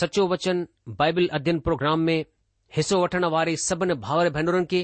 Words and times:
सचो 0.00 0.22
वचन 0.32 0.58
बाइबल 1.00 1.26
अध्ययन 1.36 1.58
प्रोग्राम 1.64 1.98
में 2.08 2.20
हिसो 2.76 2.96
वठण 3.02 3.24
वारे 3.34 3.52
सभिनी 3.68 3.94
भाउर 4.04 4.26
भेनरुनि 4.36 4.66
खे 4.70 4.80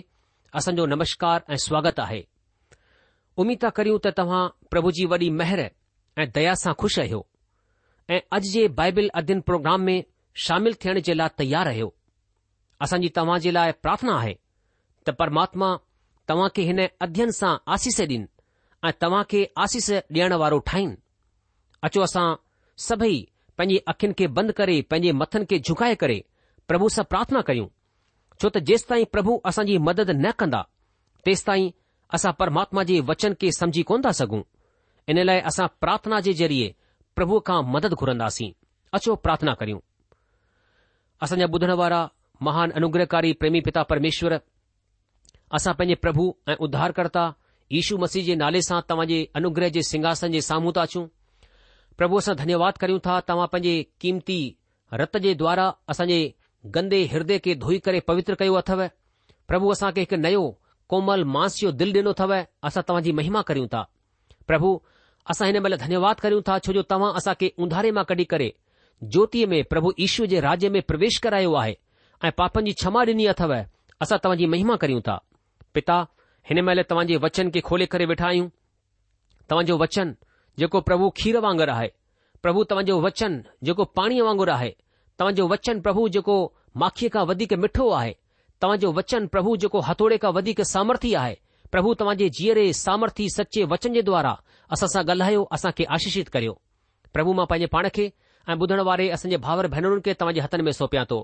असांजो 0.59 0.85
नमस्कार 0.93 1.39
ऐं 1.53 1.57
स्वागत 1.67 2.01
आहे 2.05 2.19
उमीद 3.43 3.59
था 3.63 3.69
करियूं 3.79 3.99
त 4.07 4.13
तव्हां 4.19 4.41
प्रभु 4.73 4.91
जी 4.99 5.05
वॾी 5.13 5.29
मेहर 5.39 5.61
ऐं 5.63 6.27
दया 6.35 6.55
सां 6.63 6.75
खु़शि 6.83 7.01
आहियो 7.05 7.21
ऐं 8.11 8.19
अॼु 8.39 8.51
जे 8.57 8.67
बाइबिल 8.81 9.09
अध्यन 9.21 9.41
प्रोग्राम 9.51 9.81
में 9.91 9.97
शामिल 10.47 10.75
थियण 10.85 11.01
जे 11.09 11.15
लाइ 11.21 11.33
तयारु 11.39 11.71
रहियो 11.71 11.89
असांजी 12.87 13.11
तव्हां 13.21 13.39
जे 13.47 13.53
लाइ 13.59 13.73
प्रार्थना 13.87 14.17
आहे 14.19 14.35
त 15.07 15.15
परमात्मा 15.23 15.71
तव्हां 16.33 16.49
खे 16.59 16.67
हिन 16.73 16.83
अध्ययन 17.09 17.31
सां 17.41 17.55
आसीस 17.79 18.01
ॾीन 18.09 18.29
ऐं 18.85 18.93
तव्हां 19.07 19.23
खे 19.33 19.41
आसीस 19.67 19.91
ॾियणु 20.17 20.39
वारो 20.45 20.59
ठाहिनि 20.73 20.97
अचो 21.89 22.07
असां 22.11 22.27
सभई 22.91 23.17
पंहिंजी 23.59 23.77
अखियुनि 23.91 24.15
खे 24.19 24.27
बंदि 24.37 24.53
करे 24.59 24.81
पंहिंजे 24.91 25.13
मथनि 25.21 25.45
खे 25.51 25.59
झुकाए 25.69 25.95
करे 26.03 26.19
प्रभु 26.71 26.89
सां 26.97 27.05
प्रार्थना 27.13 27.41
कयूं 27.51 27.69
छो 28.43 28.49
त 28.49 28.59
जेसि 28.71 28.87
ताईं 28.91 29.05
प्रभु 29.17 29.37
असांजी 29.53 29.77
मदद 29.89 30.11
न 30.11 30.31
कंदा 30.41 30.61
तेसि 31.29 31.45
ताईं 31.47 31.69
असां 32.19 32.33
परमात्मा 32.41 32.83
जे 32.91 33.01
वचन 33.11 33.35
खे 33.41 33.51
समझी 33.61 33.83
कोन 33.91 34.03
था 34.07 34.13
सघूं 34.21 34.43
इन 35.13 35.23
लाइ 35.31 35.41
असां 35.51 35.67
प्रार्थना 35.85 36.21
जे 36.27 36.33
ज़रिए 36.41 36.67
प्रभु 37.19 37.41
खां 37.49 37.59
मदद 37.77 37.95
घुरंदासीं 38.01 38.51
अचो 38.99 39.15
प्रार्थना 39.25 39.55
करियूं 39.63 39.81
असांजा 41.25 41.47
ॿुधण 41.57 41.71
वारा 41.81 42.01
महान 42.49 42.71
अनुग्रहकारी 42.79 43.33
प्रेमी 43.41 43.61
पिता 43.67 43.83
परमेश्वर 43.93 44.33
असां 45.59 45.73
पंहिंजे 45.81 45.95
प्रभु 46.05 46.25
ऐं 46.51 46.57
उद्धारकर्ता 46.69 47.25
यीशू 47.75 47.97
मसीह 48.05 48.23
जे 48.29 48.35
नाले 48.43 48.61
सां 48.71 48.81
तव्हांजे 48.89 49.21
अनुग्रह 49.41 49.69
जे 49.77 49.83
सिंघासन 49.93 50.33
जे 50.37 50.41
साम्हूं 50.51 50.73
था 50.77 50.83
अचूं 50.89 51.07
प्रभु 52.01 52.17
असां 52.21 52.35
धन्यवाद 52.39 52.77
करियूं 52.81 52.99
था 53.07 53.21
तव्हां 53.29 53.47
पंहिंजे 53.53 53.83
क़ीमती 54.01 54.39
रत 55.01 55.17
जे 55.27 55.35
द्वारा 55.43 55.67
असांजे 55.93 56.19
गंदे 56.75 56.99
हृदय 57.13 57.39
खे 57.45 57.55
धोई 57.63 57.79
करे 57.87 58.01
पवित्र 58.09 58.35
कयो 58.41 58.55
अथव 58.61 58.83
प्रभु 59.53 59.71
असांखे 59.77 60.01
हिकु 60.05 60.17
नयो 60.25 60.43
कोमल 60.93 61.25
मांस 61.37 61.57
जो 61.61 61.71
दिलि 61.83 61.99
ॾिनो 62.01 62.11
अथव 62.17 62.33
असां 62.69 62.83
तव्हांजी 62.89 63.13
महिमा 63.21 63.43
करियूं 63.51 63.69
था 63.75 63.83
प्रभु 64.51 64.71
असां 65.33 65.47
हिन 65.49 65.59
महिल 65.63 65.77
धन्यवाद 65.85 66.21
करियूं 66.25 66.43
था 66.49 66.59
जो 66.69 66.83
तव्हां 66.93 67.13
असां 67.21 67.35
खे 67.41 67.51
उंधारे 67.65 67.91
मां 67.99 68.05
कढी 68.11 68.25
करे 68.33 68.53
ज्योतिअ 69.15 69.47
में 69.53 69.59
प्रभु 69.73 69.93
ईश्वर 70.07 70.27
जे 70.35 70.41
राज्य 70.49 70.69
में 70.77 70.81
प्रवेश 70.91 71.19
करायो 71.27 71.55
आहे 71.63 71.75
ऐं 72.25 72.31
पापनि 72.41 72.71
जी 72.71 72.79
क्षमा 72.83 73.01
ॾिनी 73.15 73.27
अथव 73.35 73.53
असां 74.07 74.19
तव्हांजी 74.25 74.47
महिमा 74.57 74.77
करियूं 74.85 75.01
था 75.09 75.17
पिता 75.75 75.97
हिन 76.51 76.61
महिल 76.69 76.83
तव्हां 76.91 77.19
वचन 77.27 77.51
खे 77.55 77.61
खोले 77.71 77.87
करे 77.95 78.05
वेठा 78.13 78.27
आहियूं 78.33 78.49
तव्हांजो 79.51 79.77
वचन 79.85 80.15
जेको 80.59 80.81
प्रभु 80.81 81.09
खीर 81.21 81.37
वांगुरु 81.45 81.73
आहे 81.73 81.89
प्रभु 82.45 82.63
तव्हांजो 82.71 82.95
वचन 83.07 83.33
जेको 83.69 83.85
पाणीअ 83.99 84.23
वांगुरु 84.27 84.53
आहे 84.53 84.71
तव्हांजो 85.21 85.45
वचन 85.53 85.81
प्रभु 85.85 86.03
जेको 86.17 86.37
माखीअ 86.83 87.09
खां 87.15 87.25
वधीक 87.31 87.53
मिठो 87.63 87.89
आहे 88.01 88.13
तव्हांजो 88.63 88.89
वचन 88.99 89.27
प्रभु 89.35 89.51
जेको 89.63 89.79
हथोड़े 89.89 90.17
खां 90.23 90.33
वधीक 90.37 90.61
सामर्थी 90.75 91.13
आहे 91.23 91.35
प्रभु 91.73 91.91
तव्हांजे 92.01 92.29
जीअरे 92.39 92.65
सामर्थी 92.81 93.25
सचे 93.37 93.65
वचन 93.73 93.93
जे 93.97 94.03
द्वारा 94.09 94.33
असां 94.75 94.89
सां 94.95 95.03
ॻाल्हायो 95.09 95.43
असां 95.57 95.71
खे 95.79 95.85
आशीषित 95.97 96.29
करियो 96.37 96.53
प्रभु 97.17 97.33
मां 97.39 97.47
पंहिंजे 97.51 97.67
पाण 97.75 97.89
खे 97.97 98.07
ऐं 98.49 98.57
ॿुधण 98.63 98.81
वारे 98.89 99.09
असांजे 99.17 99.37
भाउर 99.47 99.67
भेनरुनि 99.75 100.01
खे 100.09 100.13
तव्हांजे 100.21 100.41
हथनि 100.47 100.63
में 100.69 100.73
सौपया 100.81 101.05
थो 101.11 101.19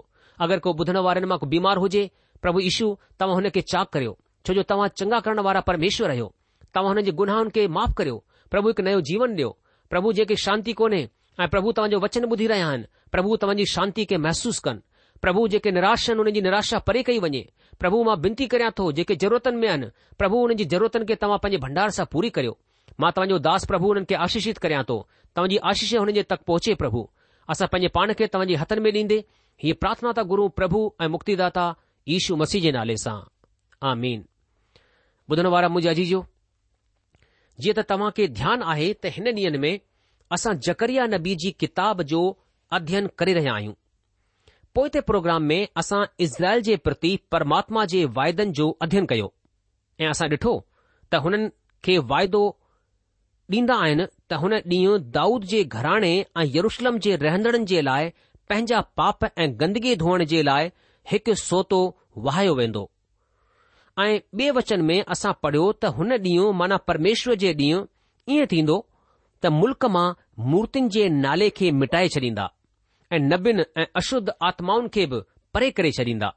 अगरि 0.46 0.60
को 0.66 0.70
ॿुधण 0.82 0.96
वारनि 1.06 1.26
मां 1.32 1.38
को 1.38 1.46
बीमार 1.54 1.76
हुजे 1.84 2.04
प्रभु 2.44 2.58
ईशू 2.70 2.86
तव्हां 3.20 3.34
हुन 3.40 3.48
खे 3.56 3.60
चाक 3.72 3.88
करियो 3.96 4.16
छो 4.46 4.54
जो 4.58 4.62
तव्हां 4.72 4.88
चङा 4.98 5.18
करण 5.26 5.38
वारा 5.48 5.60
परमेश्वर 5.70 6.10
आहियो 6.16 6.26
तव्हां 6.74 6.88
हुननि 6.94 7.04
जे 7.06 7.12
गुनाहनि 7.22 7.50
खे 7.58 7.66
माफ़ 7.78 7.94
करियो 8.00 8.16
પ્રભુ 8.52 8.70
કને 8.76 8.92
જીવન 9.08 9.32
ને 9.40 9.48
પ્રભુ 9.92 10.12
જે 10.16 10.24
કે 10.28 10.36
શાંતિ 10.44 10.74
કોને 10.74 11.08
આ 11.40 11.48
પ્રભુ 11.52 11.72
તમજો 11.76 11.98
વચન 12.04 12.24
બુધી 12.32 12.50
રહ્યા 12.52 12.76
હે 12.78 12.84
પ્રભુ 13.12 13.32
તમજી 13.42 13.70
શાંતિ 13.74 14.02
કે 14.10 14.16
મહેસૂસ 14.24 14.58
કર 14.64 14.74
પ્રભુ 15.22 15.42
જે 15.52 15.58
કે 15.64 15.70
નિરાશા 15.76 16.14
ને 16.14 16.30
નિરાશા 16.46 16.84
પરે 16.88 17.00
કઈ 17.06 17.20
વજે 17.24 17.42
પ્રભુ 17.80 17.98
માં 18.08 18.20
બિંતી 18.24 18.48
કરયા 18.52 18.76
તો 18.78 18.84
જે 18.96 19.02
કે 19.08 19.14
જરૂરત 19.20 19.46
મેન 19.62 19.80
પ્રભુ 20.20 20.36
ઓનજી 20.44 20.68
જરૂરત 20.72 20.94
ને 21.00 21.16
તમ 21.22 21.32
પંજે 21.42 21.58
ભંડાર 21.64 21.90
સા 21.96 22.04
પૂરી 22.12 22.30
કર્યો 22.36 22.54
માં 23.00 23.12
તમજો 23.16 23.36
દાસ 23.46 23.62
પ્રભુ 23.70 23.88
ઓનકે 23.98 24.14
આશીષિત 24.20 24.58
કરયા 24.62 24.84
તો 24.90 24.98
તમજી 25.36 25.60
આશીષ 25.68 25.96
ઓનજે 26.04 26.22
તક 26.30 26.40
પોચે 26.48 26.72
પ્રભુ 26.82 27.02
આસા 27.48 27.72
પંજે 27.72 27.88
પાણ 27.96 28.10
કે 28.18 28.24
તમજી 28.32 28.60
હથન 28.60 28.80
મે 28.84 28.90
દીંદે 28.96 29.18
યે 29.66 29.74
પ્રાર્થના 29.80 30.12
તા 30.16 30.28
ગુરુ 30.30 30.44
પ્રભુ 30.58 30.80
એ 31.04 31.06
મુક્તિદાતા 31.14 31.76
ઈશુ 32.12 32.32
મસીજે 32.40 32.70
નાલે 32.72 32.96
સા 33.04 33.20
આમીન 33.88 34.20
બુધનવારા 35.28 35.72
મુજે 35.74 35.88
અજીજો 35.94 36.20
जीअं 37.64 37.74
त 37.80 37.84
तव्हां 37.92 38.10
खे 38.18 38.26
ध्यानु 38.40 38.66
आहे 38.74 38.86
त 39.04 39.10
हिन 39.16 39.26
ॾींहनि 39.32 39.58
में 39.64 39.78
असां 40.36 40.52
जकरिया 40.68 41.06
नबी 41.14 41.34
जी 41.44 41.50
किताब 41.64 42.02
जो 42.12 42.22
अध्ययन 42.78 43.06
करे 43.20 43.32
रहिया 43.38 43.54
आहियूं 43.60 43.74
पोइ 44.78 44.88
ते 44.96 45.00
प्रोग्राम 45.10 45.42
में 45.52 45.60
असां 45.82 46.00
इज़राइल 46.26 46.60
जे 46.68 46.76
प्रति 46.88 47.10
परमात्मा 47.34 47.84
जे 47.92 48.02
वाइदनि 48.18 48.54
जो 48.60 48.66
अध्ययन 48.86 49.06
कयो 49.12 49.28
ऐं 50.02 50.10
असां 50.14 50.28
ॾिठो 50.36 50.54
त 51.12 51.22
हुननि 51.26 51.50
खे 51.86 51.96
वाइदो 52.12 52.42
ॾींदा 53.58 53.76
आहिनि 53.84 54.06
त 54.30 54.40
हुन 54.44 54.54
ॾींहुं 54.76 54.98
दाऊद 55.18 55.44
जे 55.52 55.62
घराणे 55.78 56.12
ऐं 56.42 56.46
यरुशलम 56.56 56.98
जे 57.06 57.14
रहंदड़नि 57.24 57.64
जे 57.72 57.82
लाइ 57.90 58.10
पंहिंजा 58.52 58.80
पाप 59.00 59.26
ऐं 59.44 59.48
गंदगी 59.62 59.94
धोअण 60.04 60.24
जे 60.34 60.42
लाइ 60.50 60.72
हिकु 61.12 61.34
सोतो 61.44 61.80
वहायो 62.26 62.54
वेंदो 62.62 62.84
ऐं 64.00 64.18
ॿिए 64.40 64.50
वचन 64.56 64.82
में 64.90 65.00
असां 65.14 65.32
पढ़ियो 65.42 65.70
त 65.72 65.84
हुन 65.96 66.12
ॾींहुं 66.16 66.52
माना 66.58 66.76
परमेश्वर 66.90 67.34
जे 67.42 67.52
ॾींहुं 67.58 67.82
ईअं 68.34 68.46
थींदो 68.52 68.76
त 69.42 69.46
मुल्क 69.56 69.84
मां 69.96 70.04
मूर्तियुनि 70.52 70.88
जे 70.94 71.08
नाले 71.16 71.48
खे 71.58 71.70
मिटाए 71.80 72.08
छॾींदा 72.14 72.48
ऐं 73.12 73.18
नबिन 73.28 73.60
ऐं 73.80 73.84
अशुद्ध 74.00 74.32
आत्माउनि 74.50 74.88
खे 74.94 75.06
बि 75.12 75.20
परे 75.54 75.70
करे 75.80 75.90
छॾींदा 75.98 76.32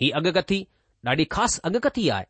ही 0.00 0.10
अगकथी 0.20 0.60
ॾाढी 1.08 1.24
ख़ासि 1.34 1.60
अगकथी 1.68 2.08
आहे 2.18 2.24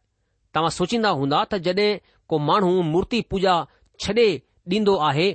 तव्हां 0.54 0.70
सोचींदा 0.78 1.08
हूंदा 1.20 1.44
त 1.52 1.60
जॾहिं 1.68 1.88
को 2.28 2.38
माण्हू 2.48 2.80
मूर्ति 2.94 3.20
पूजा 3.30 3.54
छॾे 4.04 4.28
ॾींदो 4.78 4.96
आहे 5.12 5.28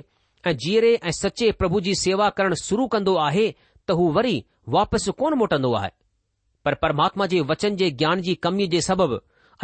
ऐं 0.46 0.56
जीअरे 0.66 0.94
ऐं 1.04 1.10
सचे 1.22 1.50
प्रभु 1.60 1.80
जी 1.86 1.94
सेवा 2.06 2.28
करणु 2.40 2.54
शुरू 2.66 2.86
कंदो 2.96 3.14
आहे 3.30 3.50
त 3.88 4.00
हू 4.00 4.10
वरी 4.18 4.36
वापसि 4.78 5.10
कोन 5.18 5.34
मोटंदो 5.44 5.72
आहे 5.82 5.90
पर 6.64 6.74
परमात्मा 6.82 7.26
जे 7.30 7.40
वचन 7.50 7.76
जे 7.76 7.90
ज्ञान 8.00 8.20
जी 8.26 8.34
कमी 8.46 8.66
जे 8.74 8.80
सबबि 8.86 9.16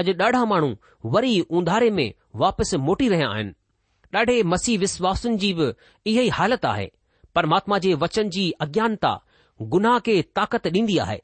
अॼु 0.02 0.12
ॾाढा 0.24 0.44
माण्हू 0.52 0.70
वरी 1.14 1.34
ऊंधारे 1.58 1.90
में 1.98 2.08
वापसि 2.42 2.76
मोटी 2.86 3.08
रहिया 3.12 3.28
आहिनि 3.34 3.52
ॾाढे 4.18 4.36
मसीह 4.52 4.78
विश्वासनि 4.78 5.36
जी 5.44 5.52
बि 5.58 5.68
इहा 6.10 6.22
ई 6.22 6.28
हालति 6.38 6.66
आहे 6.70 6.88
परमात्मा 7.34 7.78
जे 7.84 7.92
वचन 8.04 8.30
जी 8.36 8.50
अज्ञानता 8.66 9.12
गुनाह 9.74 9.98
खे 10.08 10.16
ताक़त 10.38 10.66
ॾींदी 10.72 10.98
आहे 11.06 11.18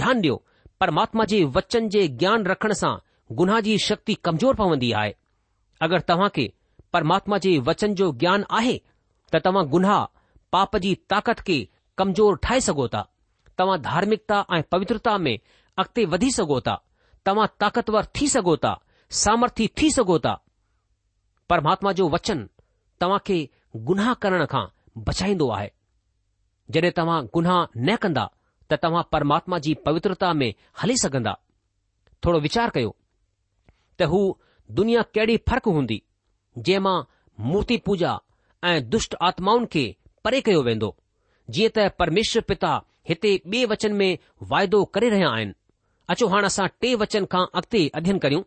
ध्यानु 0.00 0.20
ॾियो 0.20 0.36
परमात्मा 0.80 1.24
जे 1.32 1.42
वचन 1.56 1.88
जे 1.96 2.06
ज्ञान 2.22 2.44
रखण 2.52 2.72
सां 2.82 2.94
गुनाह 3.40 3.60
जी 3.68 3.78
शक्ति 3.86 4.14
कमजोर 4.28 4.54
पवंदी 4.62 4.92
आहे 5.02 5.14
अगरि 5.88 6.06
तव्हां 6.12 6.28
खे 6.36 6.50
परमात्मा 6.96 7.38
जे 7.46 7.58
वचन 7.70 7.94
जो 8.02 8.10
ज्ञान 8.24 8.44
आहे 8.60 8.78
त 9.34 9.42
तव्हां 9.48 9.66
गुनाह 9.76 10.04
पाप 10.56 10.76
जी 10.86 10.94
ताक़त 11.14 11.40
खे 11.50 11.58
कमज़ोर 11.98 12.36
ठाहे 12.44 12.60
सघो 12.70 12.88
था 12.96 13.06
तव्हां 13.58 13.78
धार्मिकता 13.82 14.44
ऐं 14.56 14.62
पवित्रता 14.72 15.16
में 15.24 15.36
अॻिते 15.78 16.04
वधी 16.14 16.30
सघो 16.36 16.60
था 16.68 16.76
तव्हां 17.26 17.46
ताकतवर 17.60 18.06
थी 18.20 18.28
सघो 18.34 18.56
था 18.64 18.72
सामर्थ्य 19.24 19.68
थी 19.80 19.90
सघो 19.96 20.18
था 20.26 20.34
परमात्मा 21.50 21.92
जो 22.00 22.08
वचन 22.14 22.48
तव्हां 23.00 23.18
खे 23.26 23.38
गुनाह 23.88 24.12
करण 24.24 24.44
खां 24.52 24.64
बचाईंदो 25.08 25.48
आहे 25.56 25.70
जॾहिं 26.74 26.90
तव्हां 26.96 27.22
गुनाह 27.34 27.64
न 27.90 27.96
कंदा 28.04 28.26
त 28.70 28.78
तव्हां 28.82 29.02
परमात्मा 29.12 29.58
जी 29.66 29.74
पवित्रता 29.86 30.32
में 30.40 30.52
हली 30.82 30.96
सघंदा 31.02 31.34
थोरो 32.24 32.38
विचार 32.46 32.70
कयो 32.76 32.94
त 34.00 34.08
हू 34.12 34.20
दुनिया 34.78 35.02
कहिड़ी 35.16 35.36
फ़र्कु 35.48 35.72
हूंदी 35.76 36.02
जंहिंमां 36.58 36.96
मूर्ति 37.50 37.76
पूजा 37.86 38.18
ऐं 38.70 38.76
दुष्ट 38.94 39.14
आत्माउनि 39.28 39.66
खे 39.72 39.84
परे 40.24 40.40
कयो 40.48 40.62
वेंदो 40.68 40.90
जीअं 41.56 41.70
त 41.78 41.86
परमेश्वर 42.02 42.42
पिता 42.52 42.70
हिते 43.08 43.30
ॿे 43.54 43.64
वचन 43.70 43.92
में 44.02 44.16
वायदो 44.50 44.84
करे 44.94 45.08
रहिया 45.10 45.28
आहिनि 45.30 45.52
अचो 46.14 46.26
हाणे 46.32 46.46
असां 46.52 46.66
टे 46.82 46.94
वचन 47.02 47.24
खां 47.32 47.44
अॻिते 47.60 47.82
अध्यन 48.00 48.18
करियूं 48.24 48.42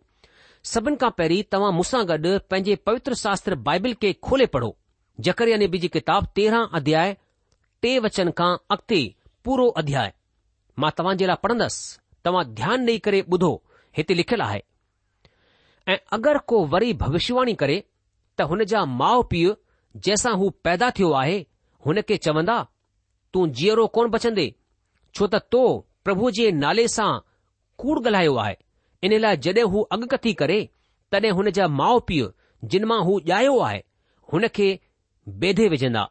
सभिनि 0.72 0.98
खां 1.04 1.10
पहिरीं 1.20 1.42
तव्हां 1.54 1.72
मुसां 1.78 2.02
गॾु 2.10 2.34
पंहिंजे 2.52 2.76
पवित्र 2.90 3.14
शास्त्र 3.24 3.56
बाइबिल 3.68 3.94
के 4.02 4.12
खोले 4.28 4.46
पढ़ो 4.56 4.72
जकरयानी 5.28 5.68
ॿी 5.76 5.80
जी 5.84 5.88
किताब 5.96 6.28
तेरहां 6.40 6.64
अध्याय 6.82 7.16
टे 7.86 7.94
वचन 8.08 8.32
खां 8.40 8.52
अॻिते 8.78 9.02
पूरो 9.46 9.68
अध्याय 9.84 10.12
मां 10.84 10.92
तव्हां 10.98 11.16
जे 11.24 11.28
लाइ 11.32 11.42
पढ़ंदसि 11.44 12.24
तव्हां 12.30 12.44
ध्यानु 12.60 12.92
ॾेई 12.94 13.00
करे 13.08 13.22
ॿुधो 13.36 13.52
हिते 13.98 14.14
लिखियलु 14.22 14.44
आहे 14.48 14.62
ऐं 15.94 15.98
अगरि 16.18 16.44
को 16.52 16.66
वरी 16.76 16.94
भविष्यवाणी 17.06 17.54
करे 17.64 17.78
त 18.40 18.50
हुन 18.52 18.64
जा 18.74 18.84
माउ 19.04 19.22
पीउ 19.34 19.56
जैसा 20.08 20.32
हू 20.44 20.50
पैदा 20.68 20.90
थियो 21.00 21.12
आहे 21.24 21.38
हुन 21.86 22.02
खे 22.10 22.18
चवंदा 22.28 22.58
तूं 23.34 23.48
जीअरो 23.60 23.86
कोन 23.96 24.10
बचंदे 24.14 24.46
छो 25.18 25.28
त 25.34 25.42
तो 25.54 25.62
प्रभु 26.08 26.30
जे 26.38 26.52
नाले 26.62 26.88
सां 26.96 27.10
कूड़ 27.82 28.00
ॻाल्हायो 28.00 28.36
आहे 28.44 28.56
इन 29.08 29.18
लाइ 29.26 29.38
जड॒हिं 29.48 29.84
अॻकथी 29.98 30.34
करे 30.42 30.60
तॾहिं 31.12 31.32
हुन 31.40 31.50
जा 31.58 31.68
माउ 31.82 32.00
पीउ 32.08 32.30
जिन 32.72 32.86
मां 32.92 33.00
हू 33.10 33.20
ॼायो 33.32 33.58
आहे 33.68 33.82
हुन 34.34 34.48
खे 34.56 34.68
बेदे 35.44 35.68
विझंदा 35.74 36.04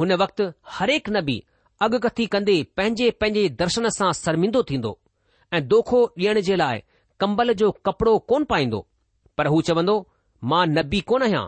हुन 0.00 0.12
वक़्तु 0.22 0.48
हरेक 0.78 1.08
नबी 1.16 1.38
अॻकथी 1.86 2.26
कंदे 2.34 2.56
पंहिंजे 2.76 3.10
पंहिंजे 3.22 3.48
दर्शन 3.62 3.88
सां 3.98 4.12
शर्मिंदो 4.22 4.62
थींदो 4.70 4.96
ऐं 5.54 5.66
दोखो 5.68 6.02
ॾियण 6.18 6.40
जे 6.50 6.56
लाइ 6.62 6.82
कम्बल 7.20 7.52
जो 7.62 7.70
कपड़ो 7.86 8.18
कोन 8.32 8.44
पाईंदो 8.52 8.86
पर 9.38 9.46
हू 9.54 9.60
चवंदो 9.70 9.96
मां 10.50 10.64
नबी 10.78 11.00
कोन 11.12 11.22
आहियां 11.28 11.46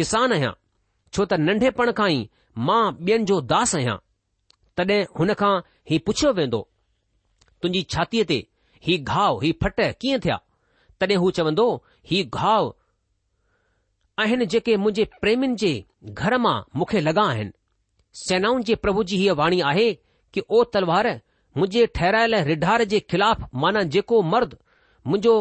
किसान 0.00 0.32
आहियां 0.38 0.52
छो 1.12 1.24
त 1.24 1.40
नंढेपण 1.48 1.92
खां 2.00 2.10
ई 2.16 2.28
मां 2.70 2.82
ॿियनि 3.08 3.24
जो 3.32 3.40
दास 3.54 3.74
आहियां 3.80 3.96
तॾहिं 4.76 5.04
हुन 5.18 5.32
खां 5.40 5.54
ही 5.90 5.98
पुछियो 6.06 6.32
वेंदो 6.38 6.60
तुंहिंजी 7.62 7.82
छातीअ 7.94 8.24
ते 8.30 8.38
ही 8.86 8.96
घाव 9.16 9.38
ही 9.42 9.52
फट 9.64 9.80
कीअं 10.04 10.20
थिया 10.24 10.38
तॾहिं 11.02 11.16
हू 11.24 11.30
चवंदो 11.38 11.66
ही 12.10 12.22
घाव 12.40 12.72
आहिनि 14.24 14.46
जेके 14.54 14.76
मुंहिंजे 14.84 15.04
प्रेमियुनि 15.20 15.56
जे 15.64 15.72
घर 16.10 16.36
मां 16.46 16.56
मूंखे 16.80 17.00
लॻा 17.08 17.24
आहिनि 17.30 17.56
सेनाउनि 18.22 18.64
जे 18.70 18.74
प्रभु 18.86 19.04
जी 19.12 19.16
हीअ 19.22 19.34
वाणी 19.42 19.60
आहे 19.70 19.86
कि 20.34 20.42
ओ 20.48 20.64
तलवार 20.76 21.08
मुंहिंजे 21.58 21.86
ठहिरायल 21.98 22.34
रिढार 22.50 22.84
जे 22.92 23.00
खिलाफ़ 23.14 23.44
माना 23.64 23.82
जेको 23.96 24.20
मर्द 24.34 24.54
मुंहिंजो 25.06 25.34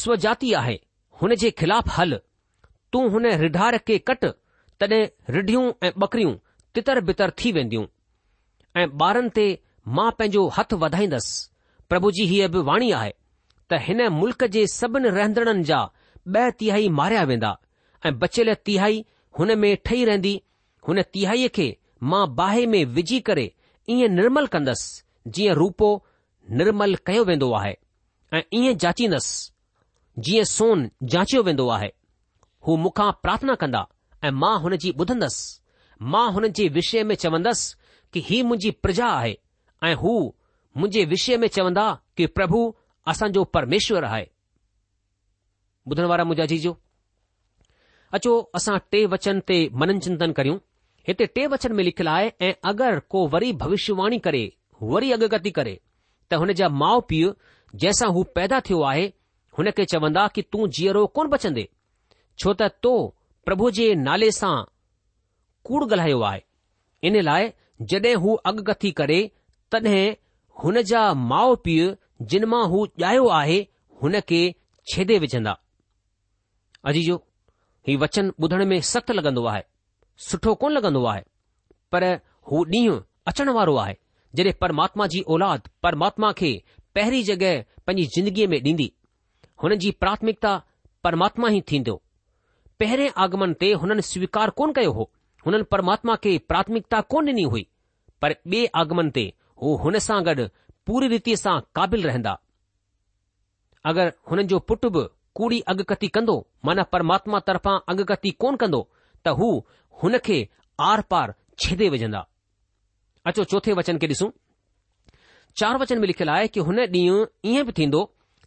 स्वजाति 0.00 0.52
आहे 0.62 0.78
हुन 1.20 1.34
जे 1.42 1.50
खिलाफ़ 1.62 1.90
हल 1.98 2.18
तूं 2.92 3.04
हुन 3.12 3.26
रिढार 3.44 3.78
खे 3.90 3.98
कट 4.10 4.24
तॾहिं 4.82 5.04
रिढियूं 5.38 5.64
ऐं 5.86 5.92
बकरियूं 6.04 6.34
तितर 6.78 7.00
बितर 7.10 7.30
थी 7.42 7.52
वेंदियूं 7.58 7.86
ऐं 8.80 8.86
ॿारनि 9.02 9.30
ते 9.36 9.44
मां 9.96 10.10
पंहिंजो 10.18 10.40
हथ 10.56 10.72
वधाईंदसि 10.80 11.34
प्रभु 11.92 12.10
जी 12.16 12.24
हीअ 12.32 12.48
बि 12.54 12.58
वाणी 12.68 12.90
आहे 12.96 13.12
त 13.72 13.78
हिन 13.84 14.00
मुल्क़ 14.20 14.44
जे 14.56 14.64
सभिनि 14.80 15.08
रहंदड़नि 15.18 15.62
जा 15.70 15.78
ॿ 16.36 16.50
तिहाई 16.62 16.88
मारिया 16.98 17.22
वेंदा 17.30 17.50
ऐं 18.06 18.12
बचियल 18.24 18.54
तिहाई 18.68 18.98
हुन 19.38 19.52
में 19.62 19.68
ठही 19.88 20.04
रहंदी 20.08 20.32
हुन 20.88 21.00
तिहाईअ 21.16 21.48
खे 21.58 21.66
मां 22.12 22.22
बाहि 22.40 22.66
में 22.72 22.80
विझी 22.98 23.20
करे 23.28 23.44
ईअं 23.94 24.14
निर्मल 24.18 24.46
कंदसि 24.54 25.30
जीअं 25.36 25.54
रूपो 25.60 25.90
निर्मल 26.62 26.94
कयो 27.10 27.24
वेंदो 27.30 27.50
आहे 27.60 27.72
ऐं 28.38 28.42
ईअं 28.60 28.76
जाचींदसि 28.84 30.20
जीअं 30.28 30.44
सोन 30.56 30.88
जाचियो 31.14 31.42
वेंदो 31.48 31.68
आहे 31.78 31.90
हू 32.66 32.76
मूंखां 32.84 33.10
प्रार्थना 33.24 33.54
कंदा 33.64 33.86
ऐं 34.26 34.30
मां 34.44 34.54
हुन 34.66 34.76
जी 34.84 34.90
ॿुधंदसि 35.00 35.48
मां 36.16 36.26
हुन 36.36 36.48
जे 36.60 36.68
विषय 36.78 37.04
में 37.10 37.14
चवंदसि 37.24 37.74
कि 38.16 38.20
ही 38.26 38.40
मुंहिंजी 38.42 38.70
प्रजा 38.82 39.06
आहे 39.14 39.34
ऐं 39.84 39.94
हू 40.02 40.10
मुंहिंजे 40.76 41.04
विषय 41.06 41.36
में 41.38 41.46
चवंदा 41.56 41.86
कि 42.16 42.26
प्रभु 42.36 42.60
असांजो 43.12 43.42
परमेश्वर 43.56 44.04
आहे 44.10 44.24
ॿुधण 45.90 46.04
वारा 46.10 46.24
मुंहिंजा 46.24 46.46
जीजो 46.52 46.72
अचो 48.18 48.32
असां 48.58 48.76
टे 48.92 49.04
वचन 49.14 49.40
ते 49.48 49.58
मनन 49.82 49.98
चिंतन 50.06 50.32
करियूं 50.38 50.56
हिते 51.08 51.26
टे 51.34 51.46
वचन 51.54 51.72
में 51.76 51.82
लिखियलु 51.84 52.10
आहे 52.10 52.30
ऐं 52.46 52.52
अगरि 52.70 53.00
को 53.10 53.26
वरी 53.34 53.52
भविष्यवाणी 53.64 54.18
करे 54.28 54.40
वरी 54.94 55.12
अगकती 55.18 55.50
करे 55.60 55.76
त 56.30 56.40
हुन 56.44 56.52
जा 56.60 56.68
माउ 56.84 57.00
पीउ 57.10 57.32
जंहिंसां 57.74 58.08
हू 58.16 58.22
पैदा 58.38 58.60
थियो 58.70 58.80
आहे 58.92 59.04
हुन 59.58 59.70
खे 59.76 59.84
चवंदा 59.94 60.26
कि 60.36 60.42
तूं 60.52 60.66
जीअरो 60.80 61.04
कोन 61.18 61.28
बचंदे 61.36 61.68
छो 62.40 62.54
त 62.62 62.72
तो 62.88 62.96
प्रभु 63.48 63.70
जे 63.82 63.92
नाले 64.08 64.30
सां 64.40 64.56
कूड़ 65.68 65.84
ॻाल्हायो 65.84 66.20
आहे 66.32 66.42
इन 67.10 67.22
लाइ 67.30 67.52
जॾहिं 67.82 68.14
हू 68.22 68.34
अॻकथी 68.48 68.90
करे 69.00 69.20
तॾहिं 69.72 70.14
हुन 70.62 70.80
जा 70.90 71.02
माउ 71.32 71.54
पीउ 71.64 71.90
जिन 72.30 72.44
मां 72.52 72.64
हू 72.70 72.86
ॼायो 73.02 73.26
आहे 73.38 73.58
हुन 74.02 74.20
खे 74.28 74.38
छेदे 74.92 75.18
विझंदा 75.24 75.56
अजीजो 76.88 77.16
हीउ 77.88 77.98
वचन 78.02 78.30
ॿुधण 78.42 78.64
में 78.68 78.80
सख़्तु 78.92 79.12
लॻंदो 79.14 79.44
आहे 79.52 79.62
सुठो 80.28 80.54
कोन 80.62 80.72
लॻंदो 80.78 81.04
आहे 81.12 81.22
पर 81.92 82.04
हू 82.50 82.64
ॾींहुं 82.74 83.00
अचण 83.32 83.48
वारो 83.58 83.76
आहे 83.84 83.94
जॾहिं 84.36 84.52
परमात्मा 84.60 85.06
जी 85.12 85.20
औलाद 85.36 85.68
परमात्मा 85.82 86.32
खे 86.40 86.52
पहिरीं 86.94 87.22
जॻहि 87.28 87.52
पंहिंजी 87.86 88.06
ज़िंदगीअ 88.20 88.48
में 88.50 88.60
ॾींदी 88.60 88.90
हुन 89.62 89.74
जी 89.84 89.90
प्राथमिकता 90.00 90.54
परमात्मा 91.04 91.48
ई 91.58 91.60
थींदो 91.70 92.00
पहिरें 92.80 93.08
आगमन 93.26 93.52
ते 93.60 93.72
हुननि 93.82 94.02
स्वीकार 94.12 94.50
कोन 94.60 94.72
कयो 94.80 94.92
हो 94.98 95.10
हुननि 95.46 95.64
परमात्मा 95.72 96.14
खे 96.22 96.36
प्राथमिकता 96.50 97.00
कोन 97.12 97.28
ॾिनी 97.30 97.42
हुई 97.50 97.66
पर 98.22 98.34
ॿिए 98.48 98.64
आगमन 98.80 99.10
ते 99.18 99.24
हू 99.62 99.74
हुन 99.82 99.98
सां 100.06 100.20
गॾु 100.28 100.46
पूरी 100.86 101.08
रीति 101.12 101.36
सां 101.40 101.58
काबिल 101.78 102.02
रहंदा 102.06 102.30
अगरि 103.90 104.10
हुननि 104.30 104.44
जो 104.52 104.58
पुटु 104.70 104.90
बि 104.96 105.02
कूड़ी 105.40 105.60
अगकथी 105.74 106.08
कंदो 106.16 106.36
माना 106.68 106.82
परमात्मा 106.94 107.40
तरफां 107.50 107.76
अगकती 107.94 108.30
कोन 108.44 108.56
कंदो 108.62 108.80
त 109.26 109.34
हू 109.40 109.50
हुन 110.02 110.18
खे 110.28 110.38
आर 110.88 111.00
पार 111.14 111.34
छेदे 111.64 111.88
विझंदा 111.96 112.26
अचो 113.32 113.44
चोथे 113.52 113.72
वचन 113.80 113.98
खे 114.04 114.08
ॾिसु 114.14 114.30
चार 115.62 115.76
वचन 115.84 115.98
में 116.00 116.06
लिखियलु 116.12 116.32
आहे 116.32 116.48
कि 116.56 116.60
हुन 116.68 116.80
डींहुं 116.96 117.20
ईअं 117.52 117.64
बि 117.68 117.72
थींदो 117.78 118.00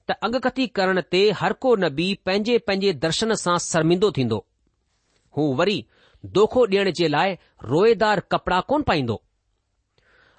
त 0.10 0.20
अॻकती 0.30 0.68
करण 0.82 1.02
ते 1.16 1.24
हर 1.44 1.54
को 1.66 1.76
नबी 1.86 2.10
पंहिंजे 2.26 2.58
पंहिंजे 2.72 2.94
दर्शन 3.08 3.34
सां 3.44 3.58
शर्मिंदो 3.68 4.12
थींदो 4.20 4.42
हू 5.38 5.48
वरी 5.64 5.78
दोखो 6.26 6.66
ॾियण 6.68 6.92
जे 6.96 7.08
लाइ 7.08 7.34
रोएदार 7.64 8.20
कपड़ा 8.32 8.60
कोन 8.70 8.82
पाईंदो 8.88 9.22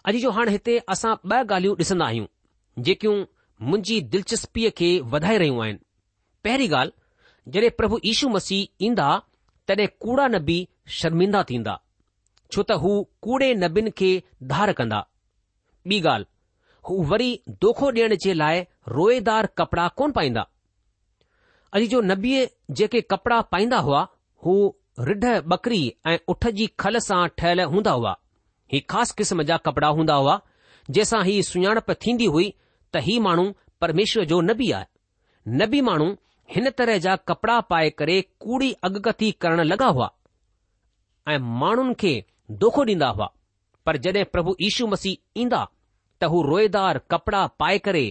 अॼु 0.06 0.18
जो 0.20 0.30
हाणे 0.38 0.50
हिते 0.52 0.76
असां 0.94 1.14
ॿ 1.30 1.52
ॻाल्हियूं 1.54 1.74
ॾिसंदा 1.80 2.04
आहियूं 2.06 2.26
जेकियूं 2.84 3.16
मुंहिंजी 3.68 4.00
दिलचस्पीअ 4.14 4.70
खे 4.78 4.88
वधाए 5.14 5.36
रहियूं 5.42 5.62
आहिनि 5.62 5.78
पहिरीं 6.44 6.68
ॻाल्हि 6.78 7.50
जॾहिं 7.52 7.70
प्रभु 7.78 7.98
यीशू 8.04 8.28
मसीह 8.36 8.84
ईंदा 8.86 9.08
तॾहिं 9.68 9.86
कूड़ा 10.06 10.26
नबी 10.36 10.58
शर्मिंदा 10.98 11.42
थींदा 11.50 11.76
छो 12.54 12.62
त 12.62 12.72
हू 12.82 12.92
कूड़े 13.26 13.52
नबीन 13.64 13.90
खे 14.00 14.10
धार 14.52 14.72
कंदा 14.80 15.00
ॿी 15.86 16.00
ॻाल्हि 16.12 16.88
हू 16.88 17.02
वरी 17.12 17.30
दोखो 17.66 17.90
ॾियण 17.90 18.14
जे 18.24 18.34
लाइ 18.42 18.62
रोएदार 18.98 19.48
कपड़ा 19.62 19.88
कोन 20.00 20.12
पाईंदा 20.20 20.44
अॼु 21.76 21.84
जो 21.94 22.00
नबीअ 22.12 22.44
जेके 22.80 23.00
कपड़ा 23.14 23.40
पाईंदा 23.56 23.78
हुआ 23.88 24.06
हू 24.46 24.54
रिढ 24.98 25.24
बकरी 25.48 25.82
ऐं 26.06 26.18
उठ 26.28 26.46
जी 26.60 26.66
खल 26.80 26.98
सां 27.06 27.26
ठहियल 27.38 27.60
हूंदा 27.72 27.90
हुआ 27.98 28.14
ही 28.72 28.80
ख़ासि 28.90 29.14
क़िस्म 29.18 29.42
जा 29.50 29.56
कपड़ा 29.66 29.88
हूंदा 29.98 30.14
हुआ 30.14 30.40
जंहिंसां 30.90 31.22
ही 31.24 31.42
सुञाणप 31.50 31.90
थींदी 32.06 32.24
हुई 32.34 32.52
त 32.94 33.00
ही 33.06 33.18
माण्हू 33.26 33.44
परमेश्वर 33.80 34.24
जो 34.32 34.40
नबी 34.50 34.70
आहे 34.78 35.52
नबी 35.62 35.80
माण्हू 35.88 36.06
हिन 36.54 36.70
तरह 36.78 36.98
जा 37.06 37.14
कपड़ा 37.28 37.60
पाए 37.70 37.90
करे 38.00 38.20
कूड़ी 38.40 38.72
अगकती 38.84 39.30
करण 39.40 39.60
लॻा 39.66 39.86
हुआ 39.86 40.10
ऐं 41.34 41.38
माण्हुनि 41.62 41.94
खे 42.00 42.14
दोखो 42.64 42.84
ॾींदा 42.84 43.08
हुआ 43.18 43.30
पर 43.86 43.96
जॾहिं 44.06 44.24
प्रभु 44.32 44.54
यीशू 44.60 44.86
मसीह 44.94 45.40
ईंदा 45.40 45.66
त 46.20 46.24
हू 46.32 46.42
रोएदार 46.48 46.98
कपड़ा 47.10 47.46
पाए 47.62 47.78
करे 47.86 48.04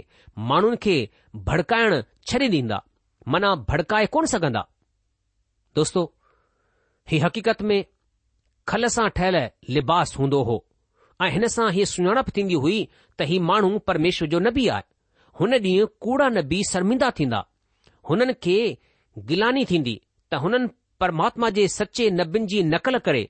माण्हुनि 0.52 0.78
खे 0.86 0.98
भड़काइण 1.50 2.02
छॾे 2.32 2.48
ॾींदा 2.56 2.82
माना 3.36 3.56
भड़काए 3.74 4.06
कोन 4.16 4.26
सघंदा 4.36 4.66
दोस्तो 5.76 6.12
ही 7.12 7.18
हक़ीक़त 7.20 7.62
में 7.70 7.84
खल 8.68 8.88
सां 8.96 9.08
ठहियल 9.18 9.36
लिबास 9.76 10.16
हूंदो 10.20 10.42
हो 10.50 10.58
ऐं 11.26 11.30
हिन 11.36 11.48
सां 11.56 11.70
हीअ 11.78 11.86
सुञाणप 11.94 12.30
थींदी 12.38 12.54
हुई 12.66 12.76
त 13.20 13.28
हीउ 13.30 13.44
माण्हू 13.46 13.78
परमेश्वर 13.90 14.28
जो 14.34 14.40
नबी 14.48 14.68
आहे 14.76 14.94
हुन 15.40 15.54
ॾींहुं 15.66 15.88
कूड़ा 16.06 16.28
नबी 16.38 16.60
शर्मिंदा 16.72 17.10
थींदा 17.20 17.40
हुननि 18.10 18.34
खे 18.46 18.56
गिलानी 19.32 19.66
थींदी 19.72 19.96
त 20.32 20.42
हुननि 20.46 20.68
परमात्मा 21.04 21.50
जे 21.58 21.68
सचे 21.80 22.10
नबियुनि 22.20 22.48
जी 22.54 22.62
नकल 22.74 22.98
करे 23.08 23.24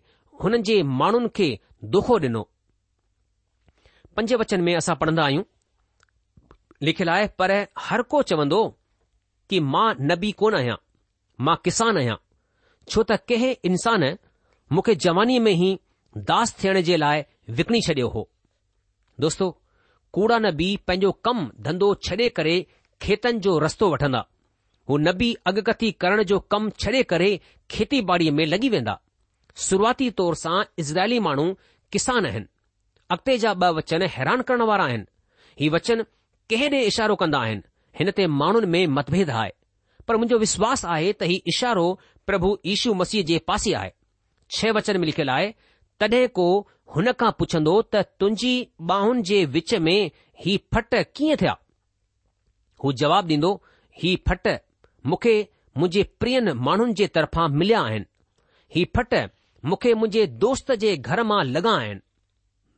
हुननि 0.44 0.62
जे 0.70 0.78
माण्हुनि 1.02 1.30
खे 1.40 1.50
दोखो 1.96 2.18
ॾिनो 2.30 2.44
पंज 4.18 4.34
वचन 4.44 4.62
में 4.68 4.74
असां 4.76 4.96
पढ़ंदा 5.04 5.24
आहियूं 5.26 5.44
लिखियलु 6.90 7.12
आहे 7.16 7.28
पर 7.42 7.52
हर 7.90 8.02
को 8.14 8.22
चवंदो 8.32 8.62
कि 9.50 9.60
मां 9.76 9.88
नबी 10.12 10.32
कोन 10.44 10.56
आहियां 10.62 10.76
मां 11.46 11.56
किसान 11.66 11.98
आहियां 12.02 12.18
छो 12.92 13.04
त 13.04 13.12
कंहिं 13.30 13.54
इंसान 13.70 14.04
मूंखे 14.74 14.94
जवानीअ 15.06 15.42
में 15.46 15.52
ई 15.56 15.70
दास 16.30 16.54
थियण 16.64 16.80
जे 16.90 16.96
लाइ 17.02 17.24
विकणी 17.58 17.82
छडि॒यो 17.88 18.08
हो 18.16 18.22
दोस्तो 19.26 19.48
कूड़ा 20.18 20.38
नबी 20.46 20.70
पंहिंजो 20.88 21.12
कमु 21.26 21.44
धंधो 21.68 21.94
छॾे 22.08 22.28
करे 22.40 22.56
खेतनि 23.04 23.40
जो 23.46 23.58
रस्तो 23.66 23.90
वठंदा 23.94 24.22
हू 24.90 24.98
नबी 25.08 25.30
अॻकथी 25.52 25.92
करण 26.04 26.24
जो 26.32 26.40
कमु 26.54 26.70
छॾे 26.84 27.04
करे 27.14 27.30
खेती 27.74 28.02
बाड़ीअ 28.12 28.32
में 28.40 28.46
लॻी 28.54 28.70
वेंदा 28.76 28.98
शुरूआती 29.68 30.10
तौर 30.22 30.36
सां 30.44 30.58
इज़राइली 30.84 31.20
माण्हू 31.28 31.46
किसान 31.94 32.26
आहिनि 32.32 32.48
अॻिते 33.18 33.38
जा 33.46 33.54
ब॒ 33.64 33.72
वचन 33.80 34.08
हैरान 34.16 34.42
करण 34.50 34.62
वारा 34.72 34.84
आहिनि 34.92 35.62
हीउ 35.62 35.76
वचन 35.78 36.04
कह 36.52 36.70
ॾे 36.78 36.82
इशारो 36.92 37.16
कंदा 37.22 37.40
आहिनि 37.46 37.68
हिन 38.00 38.12
ते 38.18 38.28
माण्हुनि 38.42 38.68
में 38.74 38.86
मतभेद 38.98 39.30
आहे 39.40 39.52
पर 40.10 40.16
मुंहिंजो 40.18 40.38
विश्वास 40.44 40.84
आहे 40.92 41.08
त 41.14 41.24
हीउ 41.30 41.50
इशारो 41.52 41.88
प्रभु 42.30 42.50
यीशू 42.68 42.94
मसीह 43.02 43.24
जे 43.32 43.38
पासे 43.50 43.74
आहे 43.80 43.90
छह 44.58 44.72
वचन 44.78 44.98
में 45.02 45.06
लिखियलु 45.10 45.32
आहे 45.34 45.52
तॾहिं 46.04 46.28
को 46.40 46.46
हुन 46.96 47.12
खां 47.20 47.30
पुछंदो 47.42 47.74
त 47.96 48.02
तुंहिंजी 48.24 48.54
बाहुनि 48.92 49.22
जे 49.30 49.38
विच 49.58 49.74
में 49.88 50.10
ही 50.46 50.56
फट 50.76 50.96
कीअं 51.20 51.38
थिया 51.42 51.54
हू 52.84 52.92
जवाब 53.04 53.30
ॾींदो 53.36 53.52
ही 54.04 54.14
फट 54.30 54.48
मूंखे 55.14 55.36
मुंहिंजे 55.78 56.04
प्रियनि 56.24 56.56
माण्हुनि 56.70 56.98
जे 57.02 57.08
तरफां 57.20 57.46
मिलिया 57.62 57.82
आहिनि 57.92 58.10
ही 58.78 58.86
फट 58.98 59.14
मूंखे 59.70 59.94
मुंहिंजे 60.02 60.26
दोस्त 60.48 60.74
जे 60.88 60.96
घर 61.10 61.24
मां 61.36 61.42
लॻा 61.54 61.76
आहिनि 61.84 62.02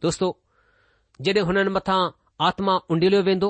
दोस्तो 0.08 0.32
जॾहिं 1.28 1.46
हुननि 1.52 1.76
मथां 1.80 2.00
आत्मा 2.50 2.76
उंडिलियो 2.94 3.22
वेंदो 3.34 3.50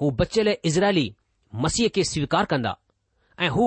हू 0.00 0.10
बचियल 0.20 0.48
इज़राइली 0.72 1.08
मसीह 1.64 1.88
खे 1.94 2.10
स्वीकार 2.14 2.44
कंदा 2.54 2.76
ऐं 3.38 3.48
हू 3.56 3.66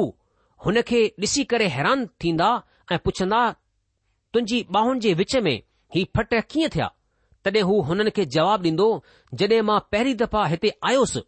हुन 0.65 0.81
खे 0.87 1.01
ॾिसी 1.23 1.43
करे 1.51 1.67
हैरान 1.75 2.05
थींदा 2.23 2.49
ऐं 2.91 2.97
पुछंदा 3.05 3.41
तुंहिंजी 4.33 4.65
बाहुनि 4.71 4.99
जे 4.99 5.13
विच 5.21 5.35
में 5.45 5.53
ही 5.95 6.03
फट 6.15 6.33
कीअं 6.51 6.69
थिया 6.75 6.87
तॾहिं 7.45 7.61
हू 7.69 7.79
हुननि 7.89 8.11
खे 8.17 8.25
जवाबु 8.35 8.63
ॾींदो 8.69 8.87
जॾहिं 9.41 9.61
मां 9.69 9.79
पहिरीं 9.91 10.15
दफ़ा 10.21 10.45
हिते 10.53 10.71
आयोसि 10.89 11.21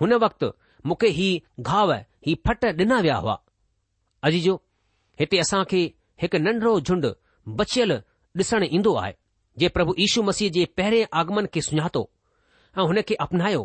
हुन 0.00 0.12
वक़्तु 0.24 0.52
मूंखे 0.86 1.08
ही 1.18 1.28
घाव 1.68 1.92
ही 2.26 2.34
फट 2.46 2.64
ॾिना 2.84 3.00
विया 3.06 3.16
हुआ 3.24 3.36
अॼ 4.24 4.30
जो 4.46 4.54
हिते 5.20 5.38
असां 5.46 5.62
खे 5.72 5.82
हिकु 6.22 6.38
नंढड़ो 6.46 6.80
झुंड 6.86 7.06
बचियल 7.60 7.92
ॾिसण 8.42 8.64
ईंदो 8.76 8.94
आहे 9.02 9.12
जे 9.62 9.68
प्रभु 9.76 9.94
यीशू 9.98 10.22
मसीह 10.28 10.50
जे 10.58 10.64
पहिरें 10.76 11.06
आगमन 11.22 11.46
खे 11.54 11.60
सुञातो 11.70 12.02
ऐं 12.78 12.86
हुन 12.90 13.02
खे 13.08 13.14
अपनायो 13.28 13.62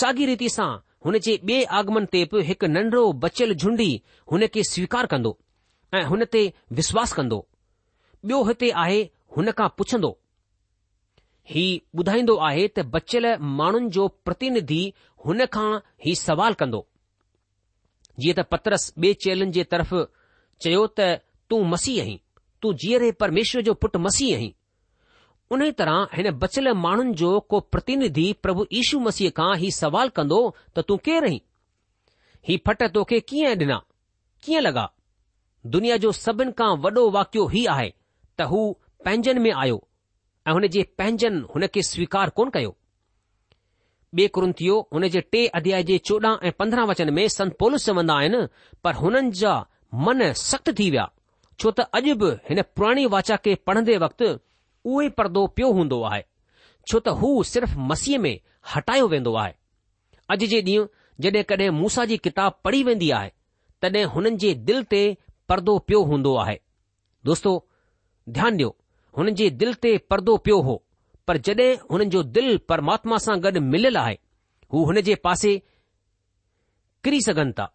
साॻी 0.00 0.26
रीति 0.32 0.48
सां 0.56 0.70
हुन 1.04 1.18
जे 1.24 1.32
ॿिए 1.42 1.64
आगमन 1.80 2.06
ते 2.12 2.22
बि 2.32 2.40
हिकु 2.46 2.66
नंढो 2.70 3.02
बचियल 3.24 3.54
झुंडी 3.54 3.90
हुन 4.32 4.46
खे 4.54 4.62
स्वीकार 4.70 5.06
कंदो 5.12 5.32
ऐं 5.98 6.02
हुन 6.12 6.24
ते 6.36 6.40
विश्वास 6.80 7.12
कंदो 7.18 7.38
ॿियो 8.24 8.42
हिते 8.48 8.70
आहे 8.84 8.98
हुन 9.36 9.50
खां 9.60 9.68
पुछंदो 9.78 10.10
ही 11.52 11.62
ॿुधाईंदो 11.98 12.34
आहे 12.48 12.66
त 12.78 12.82
बचियल 12.94 13.26
माण्हुनि 13.58 13.88
जो 13.96 14.06
प्रतिनिधि 14.28 14.80
हुन 15.26 15.44
खां 15.54 15.68
ही 16.06 16.14
सवाल 16.22 16.54
कंदो 16.62 16.80
जीअं 18.20 18.42
त 18.42 18.46
पत्रस 18.52 18.92
ॿिए 18.98 19.14
चेलनि 19.26 19.50
जे 19.58 19.64
तरफ़ 19.74 19.94
चयो 20.64 20.86
त 21.00 21.08
तूं 21.50 21.62
मसीह 21.74 22.02
आहीं 22.04 22.18
तूं 22.62 22.72
जीअरे 22.82 23.10
परमेश्वर 23.22 23.62
जो 23.70 23.74
पुटु 23.84 23.98
मसीह 24.08 24.36
आहीं 24.38 24.52
उनी 25.54 25.72
तरह 25.78 25.98
هن 26.16 26.28
بچل 26.40 26.68
مانن 26.82 27.10
جو 27.20 27.32
کو 27.48 27.58
প্রতিনিধি 27.72 28.26
প্রভু 28.42 28.64
ઈસુ 28.78 28.96
મસીહ 29.06 29.32
કા 29.38 29.54
હી 29.60 29.72
સવાલ 29.80 30.08
કંદો 30.16 30.40
તો 30.74 30.80
તું 30.88 31.00
કે 31.04 31.14
રહી 31.24 31.42
હી 32.46 32.58
ફટ 32.64 32.84
તો 32.94 33.00
કે 33.10 33.18
કિયા 33.28 33.58
દના 33.60 33.82
કિયા 34.42 34.66
લગા 34.66 34.88
દુનિયા 35.72 36.02
જો 36.04 36.10
સબન 36.24 36.50
કા 36.58 36.72
વડો 36.84 37.02
વાક્યો 37.14 37.46
હી 37.54 37.66
આહે 37.72 37.88
તહુ 38.38 38.60
પંજન 39.04 39.38
મે 39.44 39.50
આયો 39.60 39.80
અ 40.48 40.54
હને 40.54 40.68
જે 40.74 40.82
પંજન 40.98 41.36
હને 41.52 41.66
કે 41.74 41.80
સ્વીકાર 41.90 42.28
કોન 42.36 42.50
કયો 42.54 42.72
બે 44.14 44.24
કરુન્થિયો 44.34 44.78
ઉને 44.96 45.08
જે 45.14 45.20
ટે 45.32 45.40
અધ્યાય 45.58 45.98
14 46.10 46.48
એ 46.48 46.50
15 46.60 46.86
વચન 46.90 47.10
મે 47.18 47.24
સંત 47.36 47.52
પોલસ 47.60 47.82
સવંદા 47.86 48.18
આય 48.18 48.30
ને 48.34 48.40
પર 48.82 48.94
હનન 49.02 49.26
જા 49.40 49.58
મન 50.04 50.20
સખત 50.48 50.68
થી 50.78 50.90
વ્યા 50.94 51.12
છો 51.58 51.68
તા 51.76 51.88
અજબ 51.98 52.20
હને 52.48 52.62
પ્રાણી 52.74 53.08
વાચા 53.14 53.38
કે 53.44 53.50
પઢ 53.66 53.84
દે 53.88 53.96
વક્ત 54.04 54.22
उहो 54.84 55.08
परदो 55.18 55.46
पियो 55.56 55.70
हूंदो 55.78 56.02
आहे 56.10 56.24
छो 56.88 56.98
त 57.00 57.08
हू 57.20 57.30
सिर्फ़ 57.52 57.76
मसीह 57.90 58.18
में 58.24 58.38
हटायो 58.74 59.06
वेंदो 59.14 59.34
आहे 59.42 59.52
अॼु 60.34 60.46
जे 60.52 60.60
ॾींहुं 60.62 60.86
जड॒ 61.24 61.42
कड॒हिं 61.50 61.70
मूसा 61.80 62.04
जी 62.10 62.16
किताब 62.26 62.58
पढ़ी 62.64 62.82
वेंदी 62.88 63.10
आहे 63.18 63.30
तॾहिं 63.82 64.04
हुननि 64.14 64.36
जे 64.44 64.52
दिल 64.70 64.82
ते 64.92 65.00
परदो 65.48 65.78
पियो 65.88 66.02
हूंदो 66.10 66.34
आहे 66.44 66.58
दोस्तो 67.28 67.52
ध्यानु 68.38 68.56
ॾियो 68.58 68.70
हुननि 69.18 69.32
जे 69.40 69.48
दिल 69.62 69.74
ते 69.84 69.96
परदो 70.10 70.36
पियो 70.46 70.60
हो 70.68 70.76
पर 71.28 71.36
जड॒हिं 71.48 71.76
हुननि 71.92 72.10
जो 72.16 72.22
दिल 72.38 72.56
परमात्मा 72.70 73.18
सां 73.26 73.36
गॾु 73.46 73.60
मिलियल 73.74 73.96
आहे 74.04 74.16
हू 74.72 74.84
हुन 74.90 75.00
जे 75.10 75.14
पासे 75.28 75.52
किरी 77.04 77.20
सघनि 77.28 77.52
था 77.58 77.70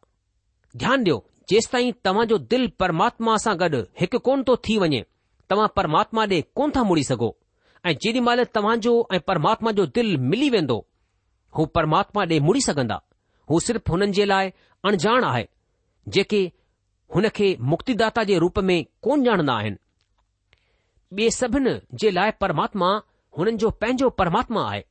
ध्यानु 0.82 1.04
ॾियो 1.06 1.18
जेसि 1.50 1.70
ताईं 1.72 1.92
तव्हांजो 2.06 2.38
दिल 2.54 2.68
परमात्मा 2.84 3.36
सां 3.48 3.56
गॾु 3.64 3.82
हिकु 4.02 4.20
कोन 4.30 4.44
थो 4.48 4.56
थी 4.68 4.78
वञे 4.86 5.02
तव्हां 5.54 5.68
परमात्मा 5.76 6.24
ॾे 6.30 6.40
कोन 6.58 6.72
था 6.76 6.84
मुड़ी 6.90 7.04
सघो 7.04 7.28
ऐं 7.86 7.94
जेॾी 8.02 8.20
महिल 8.28 8.44
तव्हांजो 8.56 8.94
ऐं 9.14 9.20
परमात्मा 9.28 9.72
जो 9.80 9.86
दिल 9.98 10.16
मिली 10.30 10.50
वेंदो 10.50 10.78
हू 11.58 11.66
परमात्मा 11.78 12.24
ॾे 12.30 12.40
मुड़ी 12.46 12.62
सघंदा 12.68 13.00
हू 13.50 13.60
सिर्फ़ 13.66 13.92
हुननि 13.92 14.12
जे 14.18 14.26
लाइ 14.26 14.50
अणजाण 14.90 15.24
आहे 15.24 15.46
जेके 16.16 16.40
हुन 17.16 17.28
खे 17.36 17.48
मुक्तिदाता 17.74 18.24
जे 18.30 18.38
रूप 18.44 18.60
में 18.70 18.86
कोन 19.08 19.26
ॼाणंदा 19.28 19.54
आहिनि 19.58 19.78
ॿिए 21.18 21.30
सभिनि 21.38 21.74
जे 22.02 22.12
लाइ 22.12 22.32
परमात्मा 22.42 22.90
हुननि 23.40 23.58
जो 23.64 23.70
पंहिंजो 23.84 24.10
परमात्मा 24.24 24.66
आहे 24.72 24.82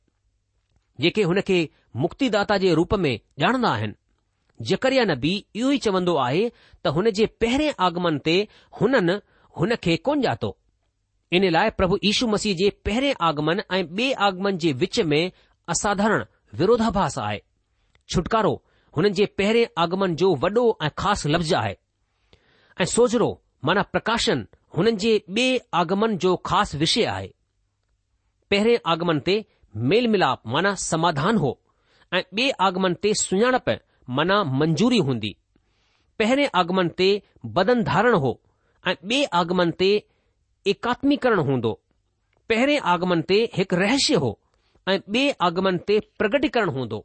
जेके 1.01 1.23
हुन 1.31 1.41
खे 1.49 1.59
मुक्तिदाता 2.05 2.57
जे 2.63 2.73
रूप 2.81 2.93
में 3.03 3.13
ॼाणंदा 3.47 3.73
आहिनि 3.79 3.95
जकरिया 4.71 5.03
नबी 5.13 5.33
इहो 5.59 5.69
ई 5.75 5.77
चवंदो 5.87 6.15
आहे 6.29 6.47
त 6.49 6.97
हुन 6.97 7.09
जे 7.21 7.25
पहिरें 7.43 7.71
आगमन 7.89 8.17
ते 8.27 8.37
हुननि 8.81 9.19
हुन 9.59 9.75
खे 9.83 9.95
कोनि 10.07 10.27
ॼातो 10.27 10.47
इन 11.37 11.43
लाइ 11.55 11.69
प्रभु 11.79 11.97
यीशु 12.03 12.27
मसीह 12.27 12.55
जे 12.61 12.69
पहिरें 12.85 13.13
आगमन 13.27 13.61
ऐं 13.77 13.83
बे 13.99 14.11
आगमन 14.27 14.57
जे 14.63 14.71
विच 14.83 14.99
में 15.11 15.21
असाधारण 15.73 16.23
विरोधाभास 16.61 17.17
आहे 17.25 17.41
छुटकारो 18.13 18.53
हुननि 18.97 19.09
जे 19.19 19.25
पहिरें 19.41 19.65
आगमन 19.83 20.15
जो 20.21 20.33
वॾो 20.45 20.63
ऐं 20.83 20.89
ख़ासि 21.01 21.29
लफ़्ज़ु 21.29 21.55
आहे 21.59 21.75
ऐं 22.81 22.85
सोजिरो 22.93 23.29
माना 23.67 23.81
प्रकाशन 23.95 24.45
हुननि 24.77 24.91
जे 25.05 25.13
बे 25.37 25.45
आगमन 25.83 26.17
जो 26.25 26.35
ख़ासि 26.49 26.77
विषय 26.83 27.05
आहे 27.15 27.29
पहिरें 28.51 28.77
आगमन 28.95 29.19
ते 29.29 29.35
मेल 29.91 30.07
मिलाप 30.15 30.41
माना 30.55 30.73
समाधान 30.85 31.37
हो 31.45 31.53
ऐं 32.17 32.23
ॿिए 32.33 32.49
आगमन 32.69 32.93
ते 33.05 33.13
सुञाणप 33.23 33.69
माना 34.19 34.43
मंजूरी 34.63 34.97
हूंदी 35.09 35.35
पहिरें 36.19 36.47
आगमन 36.63 36.89
ते 37.01 37.09
बदन 37.57 37.83
धारण 37.91 38.13
हो 38.27 38.39
ऐं 38.87 38.95
ॿिए 39.11 39.23
आगमन 39.39 39.69
ते 39.79 39.87
एकात्मीकरण 40.67 41.39
हूंदो 41.49 41.71
पहिरें 42.49 42.79
आगमन 42.93 43.21
ते 43.29 43.37
हिकु 43.57 43.75
रहस्य 43.81 44.15
हो 44.23 44.31
ऐं 44.93 44.97
ॿिए 45.11 45.29
आगमन 45.47 45.77
ते 45.87 45.99
प्रगटीकरण 46.21 46.69
हूंदो 46.77 46.99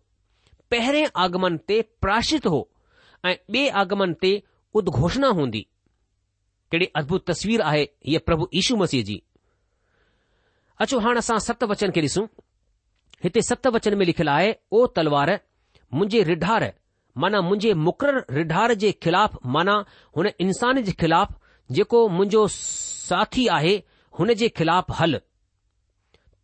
पहिरें 0.71 1.05
आगमन 1.27 1.57
ते 1.71 1.81
प्राशित 2.05 2.47
हो 2.55 2.61
ऐं 3.27 3.35
ॿिए 3.55 3.69
आगमन 3.83 4.14
ते 4.25 4.33
उद्घोषणा 4.81 5.29
हूंदी 5.41 5.62
कहिड़ी 6.73 6.88
अद्भुत 7.01 7.27
तस्वीर 7.31 7.61
आहे 7.69 7.83
हीअ 8.09 8.19
प्रभु 8.27 8.49
यीशू 8.55 8.77
मसीह 8.81 9.05
जी 9.11 9.23
अचो 10.85 10.99
हाणे 11.07 11.19
असां 11.27 11.38
सत 11.49 11.64
वचन 11.75 11.91
खे 11.95 12.01
ॾिसूं 12.07 12.27
हिते 13.25 13.41
सत 13.51 13.67
वचन 13.77 13.95
में 14.01 14.05
लिखियलु 14.07 14.31
आहे 14.31 14.53
ओ 14.79 14.83
तलवार 14.99 15.33
मुंहिंजे 15.99 16.23
रिढार 16.33 16.67
माना 17.23 17.41
मुंहिंजे 17.47 17.73
मुक़ररु 17.87 18.21
रिढार 18.38 18.73
जे 18.83 18.91
ख़िलाफ़ 19.07 19.37
माना 19.55 19.73
हुन 20.17 20.27
इंसान 20.45 20.81
जे 20.88 20.93
ख़िलाफ़ 21.03 21.33
जेको 21.76 22.09
मुंहिंजो 22.09 22.46
साथी 22.52 23.46
आहे 23.54 23.74
हुन 24.18 24.33
जे 24.42 24.48
ख़िलाफ़ 24.48 24.92
हल 25.00 25.20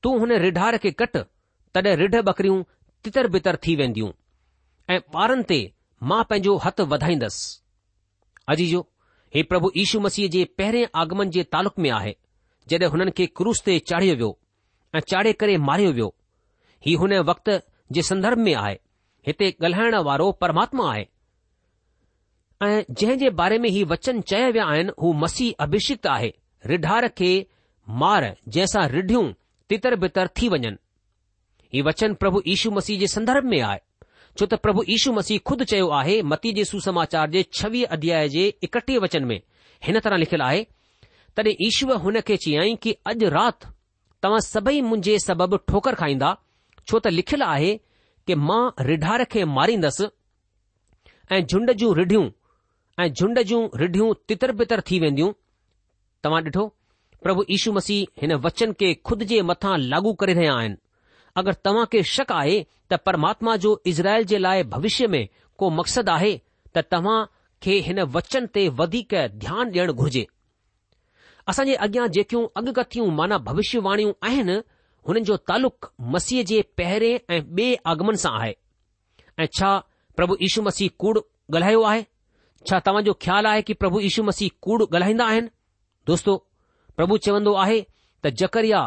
तूं 0.02 0.18
हुन 0.20 0.32
रिढार 0.42 0.76
खे 0.78 0.90
कट 1.02 1.16
तॾहिं 1.74 1.96
रिढ 1.96 2.16
बकरियूं 2.24 2.62
तितर 3.04 3.26
बितर 3.36 3.56
थी 3.66 3.76
वेंदियूं 3.82 4.10
ऐं 4.94 4.98
ॿारनि 5.22 5.42
ते 5.52 5.58
मां 6.10 6.22
पंहिंजो 6.32 6.56
हथु 6.64 6.84
वधाईंदसि 6.90 7.46
अजीजो 8.54 8.80
हे 9.36 9.42
प्रभु 9.52 9.70
यीशू 9.76 10.00
मसीह 10.06 10.28
जे 10.34 10.44
पहिरें 10.60 10.82
आगमन 11.04 11.30
जे 11.36 11.42
तालुक़ 11.56 11.80
में 11.86 11.90
आहे 12.00 12.14
जॾहिं 12.72 12.90
हुननि 12.96 13.10
खे 13.20 13.26
क्रूस 13.40 13.62
ते 13.68 13.78
चाढ़ियो 13.92 14.14
वियो 14.20 14.30
ऐं 14.94 15.00
चाढ़े 15.12 15.32
करे 15.44 15.56
मारियो 15.70 15.92
वियो 16.00 16.14
हीउ 16.86 16.98
हुन 17.04 17.14
वक़्त 17.30 17.50
जे 17.96 18.02
संदर्भ 18.12 18.38
में 18.48 18.54
आहे 18.64 18.78
हिते 19.30 19.50
ॻाल्हाइण 19.62 19.96
वारो 20.10 20.30
परमात्मा 20.44 20.90
आहे 20.92 21.06
ऐं 22.62 22.82
जंहिं 22.90 23.16
जे 23.18 23.28
बारे 23.38 23.58
में 23.58 23.68
ही 23.68 23.82
वचन 23.84 24.20
चया 24.20 24.48
विया 24.48 24.64
आहिनि 24.72 24.92
हू 25.02 25.12
मसीह 25.22 25.54
अभिषिक्त 25.64 26.06
आहे 26.06 26.32
रिढार 26.66 27.06
खे 27.18 27.30
मार 28.02 28.24
जंहिंसां 28.48 28.86
रिढ़ियूं 28.90 29.24
तितर 29.68 29.96
बितर 30.04 30.28
थी 30.40 30.48
वञनि 30.48 30.70
ही 31.74 31.82
वचन 31.82 32.14
प्रभु 32.22 32.42
यीशू 32.46 32.70
मसीह 32.70 32.98
जे 32.98 33.06
संदर्भ 33.16 33.44
में 33.54 33.60
आहे 33.60 33.78
छो 34.38 34.46
त 34.46 34.54
प्रभु 34.66 34.82
यीशू 34.88 35.12
मसीह 35.12 35.38
खुदि 35.46 35.64
चयो 35.72 35.88
आहे 36.00 36.20
मती 36.32 36.52
जे 36.52 36.64
सुसमाचार 36.64 37.30
जे 37.30 37.42
छवीह 37.58 37.86
अध्याय 37.96 38.28
जे 38.36 38.46
इकटीह 38.68 38.98
वचन 39.04 39.24
में 39.24 39.40
हिन 39.86 39.98
तरह 40.06 40.16
लिखियलु 40.16 40.44
आहे 40.44 40.66
तॾहिं 41.36 41.54
ईश्व 41.66 41.92
हुन 42.06 42.20
खे 42.26 42.36
चयाईं 42.46 42.76
कि 42.86 42.92
अॼु 43.12 43.28
राति 43.36 43.68
तव्हां 44.22 44.40
सभई 44.48 44.80
मुंहिंजे 44.90 45.18
सबबि 45.26 45.56
ठोकर 45.68 45.94
खाईंदा 46.02 46.36
छो 46.88 46.98
त 46.98 47.14
लिखियलु 47.18 47.44
आहे 47.46 47.74
कि 48.26 48.34
मां 48.48 48.62
रिढार 48.90 49.24
खे 49.34 49.44
मारींदसि 49.58 50.08
ऐं 51.34 51.40
झुंड 51.46 51.72
जूं 51.82 51.94
रिढ़ियूं 51.96 52.28
ऐं 53.00 53.08
झुंड 53.12 53.40
जूं 53.46 53.66
रिढियूं 53.76 54.12
तितर 54.28 54.52
बितर 54.60 54.80
थी 54.90 54.98
वेंदियूं 55.00 55.32
तव्हां 56.24 56.42
ॾिठो 56.44 56.64
प्रभु 57.22 57.44
यीशू 57.50 57.72
मसीह 57.72 58.20
हिन 58.22 58.34
वचन 58.44 58.72
खे 58.80 58.92
खुद 59.08 59.22
जे 59.32 59.40
मथां 59.50 59.76
लागू 59.86 60.12
करे 60.20 60.34
रहिया 60.38 60.52
आहिनि 60.58 60.76
अगरि 61.40 61.54
तव्हां 61.64 61.84
खे 61.94 62.02
शक 62.10 62.32
आहे 62.32 62.58
त 62.92 62.98
परमात्मा 63.06 63.56
जो 63.64 63.72
इज़राइल 63.92 64.24
जे 64.32 64.38
लाइ 64.38 64.62
भविष्य 64.76 65.06
में 65.14 65.26
को 65.58 65.70
मक़सदु 65.80 66.12
आहे 66.12 66.32
त 66.76 66.82
तव्हां 66.94 67.16
खे 67.66 67.78
हिन 67.88 68.00
वचन 68.18 68.46
ते 68.58 68.68
वधीक 68.82 69.14
ध्यानु 69.46 69.70
ॾियणु 69.78 69.92
घुर्जे 70.04 70.26
असां 71.52 71.66
जे 71.70 71.74
अॻियां 71.88 72.06
जेकियूं 72.18 72.46
अॻकथियूं 72.62 73.10
माना 73.20 73.38
भविष्यवाणियूं 73.50 74.12
आहिनि 74.30 74.58
हुननि 75.08 75.24
जो 75.32 75.36
तालुक़ 75.52 75.90
मसीह 76.18 76.44
जे 76.52 76.62
पहिरें 76.82 77.12
ऐं 77.16 77.42
ॿिए 77.42 77.76
आगमन 77.96 78.16
सां 78.26 78.34
आहे 78.42 78.54
ऐं 79.40 79.46
छा 79.58 79.74
प्रभु 80.20 80.36
यीशू 80.46 80.62
मसीह 80.72 80.90
कूड़ 81.04 81.18
ॻाल्हायो 81.20 81.82
आहे 81.92 82.04
छा 82.68 82.78
तव्हांजो 82.86 83.12
ख़्यालु 83.22 83.48
आहे 83.48 83.62
की 83.68 83.72
प्रभु 83.80 84.00
यीशू 84.00 84.22
मसीह 84.26 84.50
कूड़ 84.66 84.82
ॻाल्हाईंदा 84.94 85.24
आहिनि 85.32 85.48
दोस्तो 86.10 86.34
प्रभु 86.96 87.16
चवंदो 87.26 87.52
आहे 87.64 87.80
त 88.24 88.30
जकरिया 88.42 88.80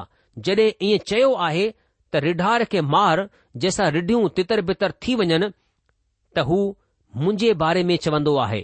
जॾहिं 0.45 0.71
ईअं 0.87 1.03
चयो 1.11 1.33
आहे 1.47 1.67
त 2.13 2.21
रिढार 2.25 2.63
खे 2.71 2.81
मार 2.93 3.21
जंहिंसां 3.61 3.91
रिढियूं 3.97 4.27
तितर 4.37 4.61
बितर 4.69 4.91
थी 5.03 5.15
वञनि 5.21 5.47
त 6.35 6.45
हू 6.49 6.59
मुंहिंजे 7.23 7.53
बारे 7.63 7.83
में 7.91 7.95
चवंदो 8.07 8.35
आहे 8.45 8.63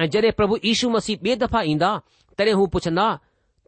ऐं 0.00 0.08
जॾहिं 0.16 0.32
प्रभु 0.42 0.58
यीशू 0.66 0.90
मसीह 0.98 1.24
ॿिए 1.28 1.36
दफ़ा 1.44 1.62
ईंदा 1.72 1.90
तॾहिं 2.38 2.54
हू 2.62 2.66
पुछंदा 2.76 3.08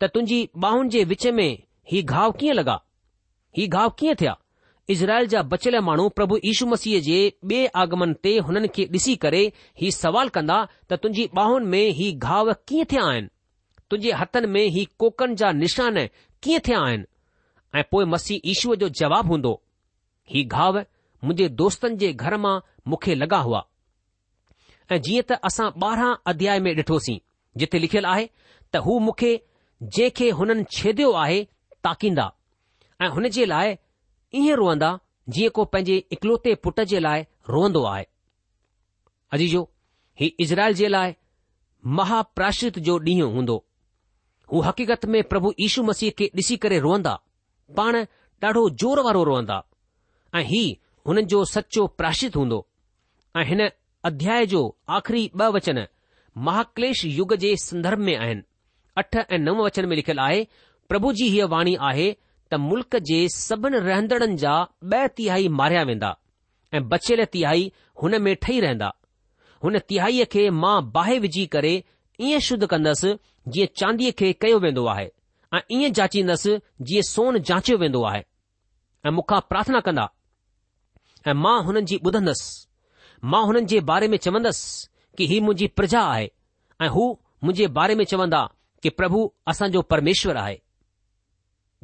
त 0.01 0.13
तुंहिंजी 0.15 0.41
ॿाहुनि 0.67 0.89
जे 0.97 1.05
विच 1.15 1.27
में 1.41 1.49
हीउ 1.93 2.15
घाव 2.19 2.31
कीअं 2.43 2.57
लॻा 2.61 2.79
हीउ 3.59 3.79
घाव 3.81 3.95
कीअं 4.03 4.21
थिया 4.25 4.37
इज़राइल 4.91 5.27
जा 5.33 5.43
बचियल 5.51 5.79
माण्हू 5.85 6.09
प्रभु 6.17 6.37
यीशू 6.45 6.67
मसीह 6.67 7.01
जे 7.05 7.17
ॿिए 7.51 7.67
आगमन 7.83 8.13
ते 8.27 8.33
हुननि 8.49 8.69
खे 8.75 8.85
ॾिसी 8.95 9.15
करे 9.23 9.41
ही 9.83 9.91
सवाल 9.99 10.29
कंदा 10.37 10.57
त 10.91 10.99
तुंहिंजी 11.03 11.29
बाहुनि 11.35 11.67
में 11.75 11.87
ही 12.01 12.11
घाव 12.33 12.53
कीअं 12.69 12.85
थिया 12.93 13.05
आहिनि 13.13 13.29
तुंहिंजे 13.91 14.13
हथनि 14.21 14.47
में 14.57 14.65
ही 14.75 14.85
कोकनि 15.05 15.35
जा 15.43 15.51
निशान 15.61 15.97
कीअं 16.43 16.61
थिया 16.67 16.81
आहिनि 16.89 17.05
ऐं 17.81 17.85
पोइ 17.91 18.05
मसीह 18.17 18.51
ईशूअ 18.55 18.75
जो 18.83 18.89
जवाबु 19.01 19.29
हूंदो 19.33 19.53
ही 20.35 20.45
घाव 20.59 20.79
मुंहिंजे 20.81 21.49
दोस्तनि 21.63 21.97
जे 22.05 22.13
घर 22.25 22.37
मां 22.45 22.57
मूंखे 22.89 23.15
लॻा 23.23 23.39
हुआ 23.49 23.65
ऐं 24.93 25.01
जीअं 25.07 25.23
त 25.31 25.39
असां 25.51 25.71
ॿारहं 25.87 26.13
अध्याय 26.35 26.61
में 26.67 26.73
ॾिठोसीं 26.83 27.19
जिथे 27.63 27.79
लिखियलु 27.87 28.09
आहे 28.17 28.29
त 28.75 28.85
हू 28.89 28.99
मूंखे 29.07 29.33
जंहिंखे 29.99 30.29
हुननि 30.43 30.65
छेदियो 30.79 31.13
आहे 31.25 31.41
ताकींदा 31.89 32.29
ऐं 33.03 33.09
हुन 33.19 33.29
जे 33.39 33.47
लाइ 33.55 33.75
ईअं 34.37 34.55
रोअंदा 34.57 34.89
जीअं 35.35 35.51
को 35.57 35.65
पंहिंजे 35.73 35.97
इकलौते 36.13 36.55
पुट 36.65 36.81
जे 36.93 37.01
लाइ 37.01 37.23
रोअंदो 37.51 37.83
आहे 37.91 38.05
अजीजो 39.33 39.63
ही 40.21 40.27
इज़राइल 40.45 40.75
जे 40.81 40.89
लाइ 40.89 41.15
महाप्राशित 41.99 42.79
जो 42.89 42.99
ॾींहुं 43.09 43.33
हूंदो 43.35 43.57
हू 44.53 44.61
हक़ीक़त 44.69 45.05
में 45.15 45.23
प्रभु 45.29 45.53
यीशू 45.61 45.83
मसीह 45.91 46.11
खे 46.19 46.27
ॾिसी 46.41 46.57
करे 46.65 46.79
रोअंदा 46.87 47.15
पाण 47.77 47.97
ॾाढो 48.45 48.69
ज़ोर 48.83 49.01
वारो 49.05 49.23
रोअंदा 49.29 49.63
ऐं 50.37 50.43
ही 50.53 50.63
हुननि 51.09 51.23
जो 51.33 51.45
सचो 51.53 51.87
प्राशित 52.01 52.37
हूंदो 52.37 52.65
ऐं 53.37 53.45
हिन 53.51 53.69
अध्याय 54.11 54.47
जो 54.53 54.61
आख़िरी 54.99 55.31
ॿ 55.41 55.49
वचन 55.57 55.87
महाक्लेश 56.49 57.05
युग 57.19 57.35
जे 57.45 57.55
संदर्भ 57.65 57.99
में 58.09 58.17
आहिनि 58.17 58.43
अठ 59.03 59.17
ऐं 59.17 59.39
नव 59.39 59.65
वचन 59.65 59.87
में 59.89 59.97
लिखियलु 59.97 60.23
आहे 60.23 60.47
प्रभु 60.89 61.13
जी 61.21 61.29
हीअ 61.35 61.47
वाणी 61.57 61.75
आहे 61.91 62.15
त 62.51 62.55
मुल् 62.69 62.83
जे 63.11 63.19
सभिन 63.35 63.75
रहंदड़ 63.75 64.25
जा 64.41 64.55
ॿिई 64.95 65.49
मारिया 65.61 65.83
वेंदा 65.91 66.15
ऐं 66.75 66.89
बचियल 66.89 67.25
तिहााई 67.37 67.71
हुन 68.03 68.21
में 68.23 68.35
ठही 68.43 68.59
रहंदा 68.61 68.93
हुन 69.65 69.79
तिहाईअ 69.89 70.25
खे 70.33 70.49
मां 70.65 70.77
बाहि 70.97 71.19
विझी 71.25 71.47
करे 71.55 71.73
ईअं 72.21 72.41
शुद्ध 72.49 72.67
कंदसि 72.73 73.15
जीअं 73.55 73.67
चांदीअ 73.81 74.13
खे 74.19 74.33
कयो 74.45 74.59
वेंदो 74.65 74.85
आहे 74.95 75.07
ऐं 75.55 75.61
ईअं 75.77 75.93
जाचींदसि 75.99 76.57
जीअं 76.91 77.09
सोन 77.13 77.39
जांचियो 77.51 77.77
वेंदो 77.83 78.03
आहे 78.11 78.23
ऐ 79.07 79.11
मुखा 79.19 79.39
प्रार्थना 79.53 79.81
कंदा 79.87 80.07
ऐं 81.31 81.35
मां 81.45 81.57
हुननि 81.65 81.83
जी 81.91 81.99
ॿुधंदसि 82.07 83.29
मां 83.33 83.45
हुननि 83.47 83.65
जे 83.73 83.81
बारे 83.91 84.09
में 84.15 84.19
चवंदसि 84.27 84.89
कि 85.17 85.27
ही 85.33 85.41
मुंहिंजी 85.47 85.67
प्रजा 85.79 86.01
आहे 86.15 86.29
ऐं 86.83 86.89
हू 86.97 87.05
मुंहिंजे 87.45 87.67
बारे 87.81 87.95
में 88.01 88.05
चवंदा 88.15 88.43
कि 88.83 88.89
प्रभु 89.01 89.21
असांजो 89.49 89.83
परमेश्वर 89.95 90.37
आहे 90.45 90.59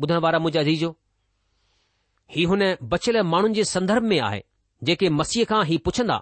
ॿुधण 0.03 0.19
वारा 0.25 0.39
मुंहिंजा 0.43 0.61
अजीजो 0.61 0.89
हीउ 2.35 2.49
हुन 2.49 2.63
बचियल 2.93 3.21
माण्हुनि 3.33 3.55
जे 3.55 3.65
संदर्भ 3.71 4.03
में 4.13 4.19
आहे 4.27 4.43
जेके 4.89 5.09
मसीह 5.21 5.45
खां 5.51 5.65
ही 5.71 5.77
पुछंदा 5.89 6.17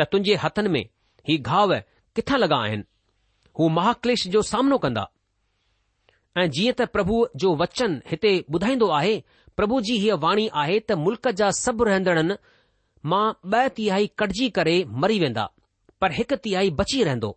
त 0.00 0.06
तुंहिंजे 0.12 0.34
हथनि 0.42 0.68
में 0.74 0.84
ही 1.28 1.36
घाव 1.52 1.72
किथां 2.18 2.38
लॻा 2.42 2.56
आहिनि 2.66 2.84
हू 3.58 3.68
महाक्लेश 3.78 4.26
जो 4.34 4.42
सामनो 4.50 4.78
कंदा 4.84 5.06
ऐं 6.42 6.48
जीअं 6.56 6.74
त 6.80 6.86
प्रभु 6.96 7.22
जो 7.44 7.54
वचन 7.64 7.96
हिते 8.10 8.34
ॿुधाईंदो 8.58 8.88
आहे 8.98 9.14
प्रभु 9.60 9.80
जी 9.88 9.96
हीअ 10.04 10.18
वाणी 10.26 10.46
आहे 10.64 10.78
त 10.82 10.98
मुल्क 11.06 11.28
जा 11.42 11.50
सभु 11.62 11.88
रहंदड़नि 11.90 12.36
मां 13.12 13.24
ॿ 13.56 13.74
तिहाई 13.80 14.10
कटिजी 14.22 14.50
करे 14.60 14.76
मरी 15.04 15.18
वेंदा 15.26 15.48
पर 16.04 16.18
हिकु 16.20 16.40
तिहाई 16.48 16.70
बची 16.82 17.02
रहंदो 17.10 17.32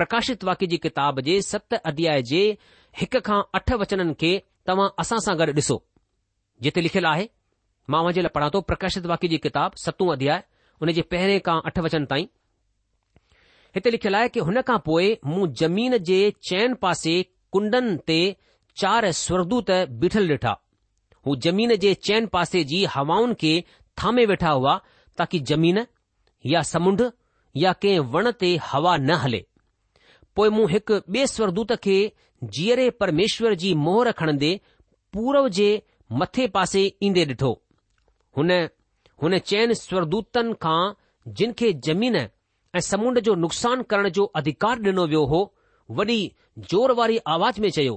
प्रकाशित 0.00 0.48
वाक्य 0.50 0.66
जी 0.72 0.76
किताब 0.88 1.20
जे 1.28 1.36
सत 1.52 1.74
अध्याय 1.92 2.26
जे 2.32 2.42
हिक 3.02 3.22
खां 3.30 3.40
अठ 3.60 3.72
वचननि 3.82 4.14
खे 4.24 4.32
तव्हां 4.68 4.88
असां 5.02 5.18
सां 5.26 5.34
गॾु 5.40 5.52
ॾिसो 5.60 5.76
जिते 6.62 6.80
लिखियलु 6.86 7.08
आहे 7.10 7.26
मां 7.92 8.00
उन 8.06 8.12
जे 8.16 8.22
लाइ 8.26 8.32
पढ़ा 8.36 8.48
थो 8.54 8.60
प्रकाशित 8.70 9.04
वाक्य 9.12 9.28
जी 9.32 9.38
किताब 9.44 9.76
सतो 9.84 10.08
अध्याय 10.14 10.40
हुन 10.82 10.90
जे 10.98 11.02
पहिरें 11.12 11.36
खां 11.48 11.56
अठ 11.70 11.76
वचन 11.86 12.06
ताईं 12.12 12.26
हिते 13.78 13.90
लिखियलु 13.94 14.16
आहे 14.20 14.28
कि 14.36 14.44
हुन 14.48 14.60
खां 14.70 14.78
पोएं 14.88 15.12
मूं 15.32 15.46
जमीन 15.62 15.98
जे 16.10 16.18
चैन 16.50 16.74
पासे 16.84 17.14
कुंडन 17.56 17.94
ते 18.10 18.18
चार 18.82 19.10
स्वरदूत 19.24 19.70
बीठल 20.04 20.28
ॾिठा 20.36 20.54
हू 21.26 21.36
जमीन 21.46 21.74
जे 21.84 21.92
चैन 22.08 22.26
पासे 22.36 22.64
जी 22.72 22.84
हवाउनि 22.96 23.38
खे 23.44 23.52
थामे 24.00 24.24
वेठा 24.32 24.50
हुआ 24.58 24.74
ताकी 25.20 25.38
जमीन 25.52 25.80
या 26.54 26.62
समुंड 26.72 27.02
या 27.64 27.72
कंहिं 27.84 28.06
वण 28.16 28.30
ते 28.42 28.50
हवा 28.70 28.96
न 29.10 29.20
हले 29.24 29.42
पोएं 30.36 30.50
मूं 30.58 30.68
हिकु 30.72 31.66
खे 31.88 31.98
जीअरे 32.44 32.88
परमेश्वर 33.00 33.54
जी 33.60 33.72
मोहर 33.74 34.10
खणंदे 34.18 34.56
पूरव 35.12 35.48
जे 35.58 35.68
मथे 36.20 36.46
पासे 36.54 36.82
ईंदे 37.02 37.24
ॾिठो 37.24 37.52
हुन 38.36 38.50
हुन 38.50 38.68
हुन 39.22 39.38
चैन 39.50 39.72
स्वरदूतनि 39.74 40.52
खां 40.62 40.92
जिन 41.36 41.52
खे 41.58 41.72
जमीन 41.86 42.16
ऐं 42.16 42.80
समुंड 42.88 43.18
जो 43.26 43.34
नुक़सान 43.44 43.82
करण 43.90 44.08
जो 44.18 44.24
अधिकार 44.40 44.78
ॾिनो 44.88 45.04
वियो 45.10 45.24
हो 45.32 45.40
वॾी 45.98 46.18
ज़ोर 46.72 46.90
वारी 46.98 47.18
आवाज़ 47.34 47.60
में 47.60 47.70
चयो 47.76 47.96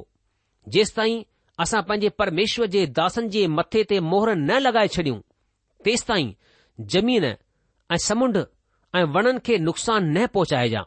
जेसि 0.75 0.93
ताईं 0.95 1.21
असां 1.65 1.82
पंहिंजे 1.84 2.10
परमेश्वर 2.21 2.65
जे 2.75 2.86
दासनि 2.99 3.30
जे 3.36 3.45
मथे 3.58 3.84
ते 3.89 3.99
मोहर 4.12 4.36
न 4.36 4.60
लॻाए 4.65 4.88
छॾियूं 4.95 5.19
तेसि 5.86 6.06
ताईं 6.08 6.32
जमीन 6.95 7.23
ऐं 7.25 7.97
समुंड 8.08 8.38
ऐं 8.95 9.04
वणनि 9.15 9.39
खे 9.45 9.58
नुक़सान 9.67 10.12
न 10.17 10.25
पहुचाइजां 10.36 10.84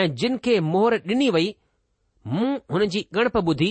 ऐं 0.00 0.06
जिन 0.22 0.36
खे 0.44 0.58
मोहर 0.72 0.98
ॾिनी 1.08 1.30
वई 1.38 1.52
मूं 2.36 2.48
हुन 2.72 2.84
जी 2.94 3.00
गणप 3.14 3.36
ॿुधी 3.38 3.68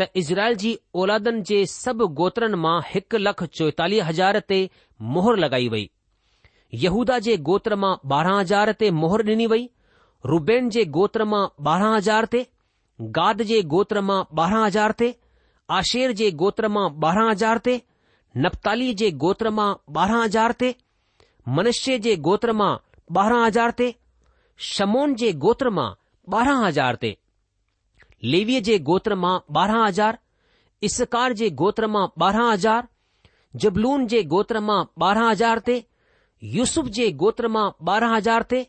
त 0.00 0.06
इज़राइल 0.22 0.54
जी 0.62 0.72
ओलादनि 1.02 1.40
जे 1.50 1.58
सब 1.74 2.00
गोनि 2.20 2.56
मां 2.64 2.74
हिकु 2.88 3.18
लखु 3.26 3.46
चोएतालीह 3.58 4.04
हज़ार 4.08 4.38
ते 4.52 4.58
मोहर 5.14 5.38
लॻाई 5.44 5.68
वई 5.74 5.84
यहूदा 6.82 7.18
जे 7.28 7.36
गोत्र 7.50 7.76
मां 7.84 7.92
ॿारहां 8.16 8.36
हज़ार 8.40 8.72
ते 8.82 8.90
मोहर 9.02 9.22
डि॒नी 9.30 9.46
वई 9.54 9.62
रुबेन 10.32 10.68
जे 10.76 10.84
गोत्र 10.98 11.28
मां 11.34 11.42
ॿारहां 11.70 11.94
हज़ार 11.96 12.28
ते 12.36 12.42
गाद 13.20 13.42
जे 13.52 13.62
गोत्र 13.76 14.04
मां 14.10 14.18
ॿारहां 14.42 14.64
हज़ार 14.66 14.96
ते 15.04 15.10
आशेर 15.80 16.12
जे 16.22 16.30
गोत्र 16.44 16.72
मां 16.76 16.86
ॿारहां 17.08 17.26
हज़ार 17.30 17.64
ते 17.70 17.78
नपताली 18.46 18.92
जे 19.04 19.10
गोत्र 19.26 19.56
मां 19.62 19.70
ॿारहां 20.00 20.22
हज़ार 20.26 20.58
ते 20.64 20.74
मनुष्य 21.60 21.98
जे 22.08 22.16
गोत्र 22.30 22.58
मां 22.62 22.70
ॿारहां 23.20 23.42
हज़ार 23.48 23.78
ते 23.82 23.92
शमोन 24.72 25.20
जे 25.24 25.34
गोत्र 25.46 25.78
मां 25.80 25.90
हज़ार 26.64 27.04
ते 27.06 27.14
लेवीअ 28.32 28.60
जे 28.66 28.76
गोत्र 28.88 29.14
मां 29.22 29.32
ॿारहं 29.60 29.84
हज़ार 29.86 30.18
इसकार 30.88 31.32
जे 31.38 31.48
गोत्र 31.62 31.86
मां 31.96 32.04
ॿारहं 32.24 32.50
हज़ार 32.52 32.86
जबलून 33.64 34.06
जे 34.12 34.22
गोत्र 34.34 34.60
मां 34.68 34.78
ॿारहं 35.06 35.28
हज़ार 35.30 35.58
ते 35.66 35.74
यूसुफ 36.56 36.86
जे 36.98 37.08
गोत्र 37.22 37.48
मां 37.56 37.64
ॿारहं 37.88 38.14
हज़ार 38.14 38.42
ते 38.52 38.60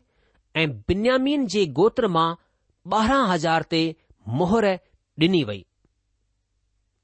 ऐं 0.56 0.66
बिन्यामीन 0.90 1.46
जे 1.54 1.62
गोत्र 1.78 2.08
मां 2.16 2.26
ॿारहं 2.96 3.24
हज़ार 3.30 3.62
ते 3.70 3.80
मोहर 4.40 4.66
ॾिनी 5.26 5.42
वई 5.52 5.62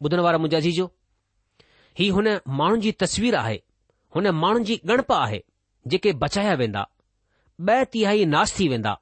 ॿुधण 0.06 0.20
वारा 0.26 0.38
मुंहिंजा 0.44 0.60
जीजो 0.66 0.90
ही 2.00 2.08
हुन 2.18 2.28
माण्हुनि 2.60 2.80
जी 2.88 2.92
तस्वीर 3.04 3.36
आहे 3.42 3.58
हुन 4.16 4.28
माण्हुनि 4.42 4.64
जी 4.72 4.76
गणप 4.90 5.12
आहे 5.20 5.42
जेके 5.94 6.12
बचाया 6.26 6.54
वेंदा 6.64 6.84
ॿ 7.68 7.84
तिहाई 7.96 8.24
नाश 8.36 8.54
थी 8.58 8.66
वेंदा 8.74 8.94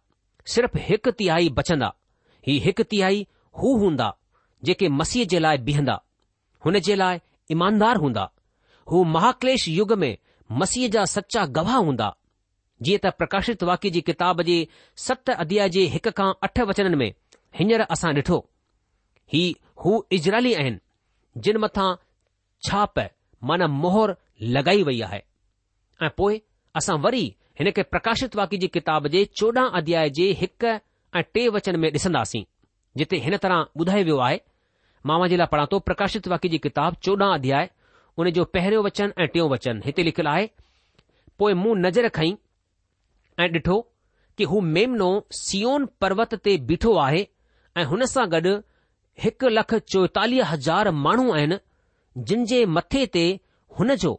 सिर्फ़ 0.55 0.77
हिकु 0.91 1.11
तिहाई 1.23 1.49
बचंदा 1.61 1.91
ही 2.49 2.59
हिकु 2.69 2.83
तिहाई 2.95 3.23
हू 3.59 3.77
हूंदा 3.79 4.13
जेके 4.65 4.89
मसीह 4.89 5.25
जे 5.33 5.39
लाइ 5.39 5.59
बिहंदा 5.69 6.01
हुन 6.65 6.79
जे 6.89 6.95
लाइ 6.97 7.19
ईमानदार 7.53 7.97
हूंदा 8.05 8.31
हू 8.91 9.03
महाक्लेश 9.15 9.67
युग 9.69 9.93
में 10.03 10.17
मसीह 10.61 10.89
जा 10.97 11.05
सचा 11.15 11.45
गवाह 11.59 11.77
हूंदा 11.89 12.15
जीअं 12.83 12.99
त 13.07 13.13
प्रकाशित 13.21 13.63
वाक्य 13.71 13.91
जी 13.97 14.01
किताब 14.11 14.43
जे 14.51 14.57
सत 15.07 15.31
अध्याय 15.31 15.69
जे 15.77 15.83
हिक 15.95 16.09
खां 16.21 16.33
अठ 16.49 16.61
वचननि 16.71 16.97
में 17.03 17.13
हींअर 17.59 17.81
असां 17.97 18.13
ॾिठो 18.17 18.39
ही 19.33 19.43
हू 19.85 20.05
इजराली 20.19 20.55
आहिनि 20.63 21.41
जिन 21.47 21.57
मथां 21.65 21.89
छाप 22.69 22.99
माना 23.51 23.67
मोहर 23.83 24.15
लॻाई 24.57 24.83
वई 24.89 25.01
आहे 25.09 25.21
ऐं 26.07 26.11
पोए 26.17 26.41
असां 26.83 26.99
वरी 27.07 27.25
हिन 27.61 27.71
खे 27.77 27.83
प्रकाशित 27.95 28.37
वाक्य 28.41 28.57
जी 28.65 28.69
किताब 28.79 29.07
जे 29.17 29.25
चोॾहं 29.41 29.71
अध्याय 29.83 30.11
जे 30.21 30.31
हिक 30.41 30.65
ऐं 30.73 31.23
टे 31.35 31.49
वचन 31.59 31.77
में 31.81 31.91
ॾिसंदासीं 31.93 32.45
जिते 32.99 33.17
हिन 33.25 33.37
तरह 33.43 33.67
ॿुधायो 33.81 34.05
वियो 34.05 34.17
आहे 34.27 34.41
मामा 35.07 35.27
जे 35.33 35.37
लाइ 35.37 35.47
पढ़ा 35.53 35.67
थो 35.73 35.79
प्रकाशित 35.89 36.27
वाक्य 36.29 36.49
जी 36.55 36.59
किताब 36.67 36.95
चोॾहं 37.05 37.35
अध्याय 37.35 37.69
उन 38.19 38.31
जो 38.39 38.45
पहिरियों 38.57 38.83
वचन 38.85 39.13
ऐं 39.19 39.27
टियों 39.35 39.49
वचन 39.51 39.83
हिते 39.85 40.03
लिखियलु 40.03 40.29
आहे 40.31 40.49
पोइ 41.39 41.55
मूं 41.63 41.75
नज़र 41.85 42.09
खईं 42.17 42.35
ऐं 43.45 43.49
ॾिठो 43.55 43.77
कि 44.39 44.45
हू 44.53 44.61
मेमनो 44.75 45.11
सीओन 45.43 45.87
पर्वत 46.01 46.35
ते 46.49 46.57
बीठो 46.73 46.95
आहे 47.07 47.23
ऐं 47.79 47.85
हुन 47.93 48.05
सां 48.15 48.27
गॾु 48.35 48.55
हिकु 49.27 49.49
लख 49.55 49.75
चोएतालीह 49.95 50.51
हज़ार 50.53 50.91
माण्हू 51.07 51.33
आहिनि 51.39 51.59
जिन 52.33 52.45
जे 52.55 52.65
मथे 52.79 53.07
ते 53.19 53.25
हुन 53.79 53.95
जो 54.07 54.13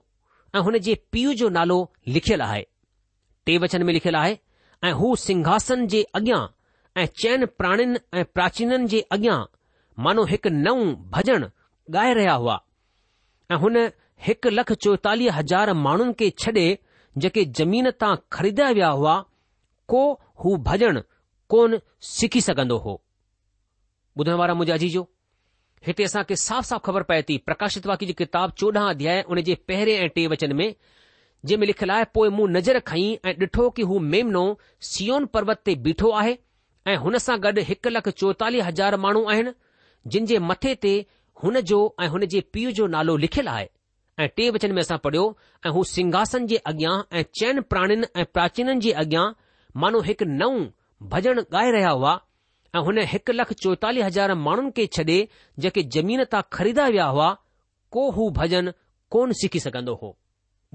ऐं 0.55 0.59
हुन 0.69 0.77
जे 0.87 0.95
पीउ 1.11 1.33
जो 1.43 1.49
नालो 1.59 1.79
लिखियलु 2.17 2.43
आहे 2.49 2.65
टे 3.45 3.57
वचन 3.65 3.83
में 3.85 3.93
लिखियलु 3.99 4.17
आहे 4.23 4.37
ऐं 4.83 4.91
हू 5.03 5.15
सिंघासन 5.27 5.87
जे 5.95 6.01
अॻियां 6.21 6.41
ऐं 6.97 7.05
चयन 7.21 7.45
प्राणिन 7.57 7.97
ऐं 8.13 8.23
प्राचीननि 8.33 8.87
जे 8.93 8.99
अॻियां 9.15 9.37
मानो 10.03 10.23
हिकु 10.31 10.49
नओं 10.65 10.81
भॼन 11.13 11.43
ॻाए 11.97 12.13
रहिया 12.13 12.33
हुआ 12.41 12.57
ऐं 13.51 13.57
हुन 13.63 13.77
हिकु 14.27 14.49
लख 14.49 14.71
चोएतालीह 14.85 15.37
हज़ार 15.37 15.73
माण्हुनि 15.85 16.13
खे 16.19 16.29
छॾे 16.43 16.65
जेके 17.23 17.43
जमीन 17.59 17.91
तां 18.01 18.15
ख़रीदिया 18.33 18.69
विया 18.79 18.89
हुआ 18.99 19.15
को 19.93 20.03
हू 20.43 20.55
भॼन 20.67 21.01
कोन 21.53 21.79
सिखी 22.15 22.41
सघंदो 22.49 22.77
हो 22.87 23.01
ॿुधण 24.19 24.33
वारा 24.43 24.53
मुंहिंजा 24.59 25.03
हिते 25.87 26.03
असांखे 26.03 26.35
साफ़ 26.35 26.65
साफ़ 26.65 26.81
ख़बर 26.85 27.03
पए 27.09 27.21
थी 27.29 27.37
प्रकाशित 27.45 27.85
वाकी 27.87 28.05
जी 28.05 28.13
किताब 28.17 28.51
चोॾहं 28.63 28.89
अध्याय 28.89 29.21
उन 29.31 29.41
जे 29.45 29.55
पहिरें 29.67 29.93
ऐं 29.97 30.09
टे 30.15 30.25
वचन 30.33 30.53
में 30.55 30.65
जंहिंमें 31.45 31.67
लिखियलु 31.67 31.93
आहे 31.93 32.03
पोइ 32.13 32.29
मूं 32.39 32.47
नज़र 32.49 32.79
खईं 32.89 33.29
ऐं 33.29 33.33
ॾिठो 33.45 33.69
कि 33.77 33.81
हू 33.91 33.99
मेमनो 34.13 34.43
सियोन 34.91 35.25
पर्वत 35.37 35.61
ते 35.65 35.75
बीठो 35.87 36.11
आहे 36.23 36.37
ऐं 36.89 36.95
हुन 37.03 37.17
सां 37.25 37.35
गॾु 37.43 37.61
हिकु 37.67 37.89
लख 37.89 38.07
चोएतालीह 38.19 38.65
हज़ार 38.67 38.95
माण्हू 39.03 39.23
आहिनि 39.31 39.51
जिन 40.13 40.25
जे 40.29 40.37
मथे 40.51 40.73
ते 40.85 40.93
हुन 41.43 41.59
जो 41.71 41.79
ऐं 42.03 42.07
हुन 42.13 42.25
जे 42.33 42.41
पीउ 42.53 42.71
जो 42.79 42.87
नालो 42.95 43.15
लिखियलु 43.23 43.49
आहे 43.51 43.67
ऐं 44.23 44.27
टे 44.37 44.49
वचन 44.55 44.71
में 44.77 44.81
असां 44.81 44.97
पढ़ियो 45.03 45.25
ऐं 45.65 45.69
हू 45.75 45.83
सिंघासन 45.93 46.47
जे 46.53 46.57
अॻियां 46.71 46.95
ऐं 47.17 47.23
चयन 47.39 47.61
प्राणिन 47.73 48.05
ऐं 48.15 48.25
प्राचीननि 48.33 48.79
जे 48.85 48.91
अॻियां 49.03 49.25
माण्हू 49.83 50.01
हिकु 50.07 50.25
नओं 50.31 50.57
भॼन 51.11 51.39
ॻाए 51.43 51.69
रहिया 51.75 51.89
हुआ 51.89 52.13
ऐं 52.75 52.81
हुन 52.89 52.97
हिकु 53.13 53.31
लख 53.37 53.53
चोएतालीह 53.63 54.05
हज़ार 54.05 54.33
माण्हुनि 54.47 54.71
खे 54.79 54.85
छॾे 54.95 55.19
जेके 55.65 55.83
जमीन 55.97 56.23
तां 56.33 56.41
खरीदा 56.57 56.87
विया 56.95 57.05
हुआ 57.17 57.29
को 57.93 58.09
हू 58.17 58.29
भॼन 58.41 58.71
कोन 59.15 59.31
सिखी 59.43 59.59
सघंदो 59.67 59.95
हो 60.03 60.15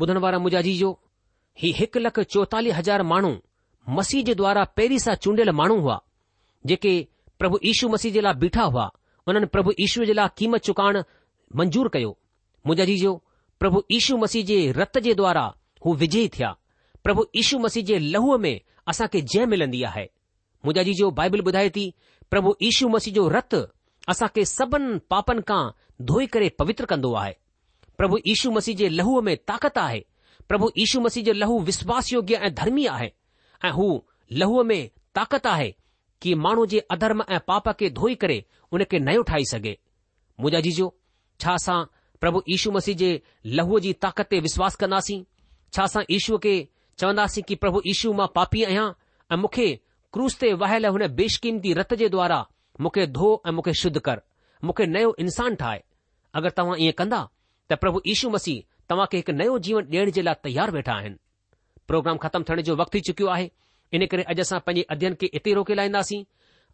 ॿुधण 0.03 0.17
वारा 0.27 0.39
मुजाजी 0.47 0.79
जो 0.85 0.93
हीउ 1.63 1.75
हिकु 1.83 1.99
लख 2.09 2.21
चोएतालीह 2.37 2.79
हज़ार 2.79 3.03
माण्हू 3.15 3.35
मसीह 3.89 4.23
जे 4.25 4.35
द्वारा 4.35 4.63
पहिरीं 4.77 4.99
सां 4.99 5.15
चूंडियल 5.15 5.51
माण्हू 5.59 5.79
हुआ 5.81 6.01
जेके 6.67 6.95
प्रभु 7.39 7.59
यीशू 7.65 7.89
मसीह 7.89 8.13
जे 8.13 8.21
लाइ 8.21 8.35
बीठा 8.45 8.63
हुआ 8.63 8.91
उन्हनि 9.29 9.47
प्रभु 9.55 9.73
ईशू 9.81 10.05
जे 10.05 10.13
लाइ 10.13 10.29
क़ीमत 10.39 10.61
चुकाइण 10.69 11.03
मंजूर 11.61 11.89
कयो 11.95 12.17
मुंजा 12.67 12.85
जी 12.85 12.97
प्रभु 13.61 13.83
इशू 13.99 14.17
मसीह 14.19 14.45
जे 14.45 14.57
रत 14.77 14.99
जे 15.05 15.15
द्वारा 15.21 15.45
हू 15.85 15.95
विजयी 16.03 16.29
थिया 16.37 16.51
प्रभु 17.05 17.25
यीशू 17.37 17.59
मसीह 17.59 17.85
जे 17.91 17.99
लहूअ 17.99 18.39
में 18.45 18.61
असांखे 18.89 19.21
जय 19.35 19.47
मिलंदी 19.53 19.83
आहे 19.91 20.05
मूंजा 20.65 20.83
जी 20.89 20.95
जो 21.03 21.11
ॿुधाए 21.49 21.69
थी 21.77 21.87
प्रभु 22.31 22.55
यीशू 22.63 22.89
मसीह 22.95 23.13
जो 23.15 23.29
रत 23.37 23.55
असांखे 24.15 24.45
सभिनि 24.55 24.99
पापनि 25.11 25.43
खां 25.49 25.63
धोई 26.11 26.27
करे 26.37 26.49
पवित्र 26.59 26.85
कंदो 26.95 27.13
आहे 27.23 27.33
प्रभु 27.99 28.19
यीशू 28.27 28.51
मसीह 28.59 28.77
जे 28.83 28.89
लहू 28.99 29.21
में 29.29 29.37
ताक़त 29.53 29.79
आहे 29.87 30.05
प्रभु 30.49 30.71
यीशू 30.79 31.01
मसीह 31.09 31.25
जे 31.25 31.33
लहू 31.43 31.61
विस्वास 31.71 32.13
योग्य 32.13 32.35
ऐं 32.49 32.53
धर्मीय 32.55 32.89
आहे 32.99 33.11
ऐं 33.67 33.71
हू 33.77 33.87
लहूअ 34.41 34.63
में 34.65 34.79
ताक़त 35.15 35.47
आहे 35.47 35.71
कि 36.23 36.35
माण्हू 36.45 36.67
जे 36.73 36.79
अधर्म 36.95 37.23
ऐं 37.29 37.39
पाप 37.49 37.69
खे 37.79 37.89
धोई 38.01 38.15
करे 38.25 38.39
उन 38.77 38.85
खे 38.91 38.99
नयो 39.09 39.23
ठाहे 39.31 39.45
सघे 39.53 39.77
मुंहिंजा 40.41 40.61
जीजो 40.67 40.87
छा 41.45 41.53
असां 41.61 41.79
प्रभु 42.21 42.43
यीशू 42.49 42.71
मसीह 42.77 42.97
जे 43.03 43.11
लहूअ 43.59 43.81
जी 43.87 43.93
ताक़त 44.05 44.29
ते 44.35 44.41
विश्वास 44.47 44.77
कंदासीं 44.83 45.21
छा 45.77 45.83
असां 45.91 46.03
यीशूअ 46.15 46.39
खे 46.47 46.55
चवंदासीं 47.03 47.43
कि 47.51 47.55
प्रभु 47.65 47.83
यीशू 47.91 48.13
मां 48.21 48.27
पापी 48.39 48.63
आहियां 48.69 48.87
ऐं 49.33 49.37
मूंखे 49.43 49.69
क्रूस 50.17 50.39
ते 50.43 50.53
वहियल 50.65 50.87
हुन 50.97 51.07
बेशकीमती 51.21 51.73
रत 51.81 51.95
जे 52.03 52.09
द्वारा 52.17 52.41
मूंखे 52.87 53.07
धो 53.19 53.29
ऐं 53.49 53.53
मूंखे 53.59 53.73
शुद्ध 53.83 53.99
कर 54.09 54.23
मूंखे 54.65 54.87
नयो 54.97 55.15
इंसान 55.27 55.55
ठाहे 55.65 55.81
अगरि 56.41 56.57
तव्हां 56.61 56.79
ईअं 56.87 56.97
कंदा 57.03 57.23
त 57.69 57.81
प्रभु 57.85 58.01
यीशू 58.11 58.31
मसीह 58.39 58.65
तव्हां 58.91 59.07
खे 59.13 59.23
हिकु 59.23 59.33
नयो 59.43 59.59
जीवन 59.69 59.95
ॾियण 59.95 60.11
जे 60.19 60.23
लाइ 60.31 60.43
तयारु 60.49 60.73
वेठा 60.81 60.95
आहिनि 61.01 61.17
प्रोग्राम 61.89 62.17
ख़तमु 62.23 62.45
थियण 62.49 62.63
जो 62.69 62.77
वक़्तु 62.77 62.97
थी 62.97 63.01
चुकियो 63.09 63.29
आहे 63.35 63.51
इन 63.99 64.07
करे 64.13 64.23
अॼु 64.33 64.41
असां 64.45 64.59
पंजे 64.69 64.83
अध्यन 64.95 65.15
खे 65.21 65.31
हिते 65.35 65.53
रोके 65.59 65.75
लाहींदासीं 65.81 66.23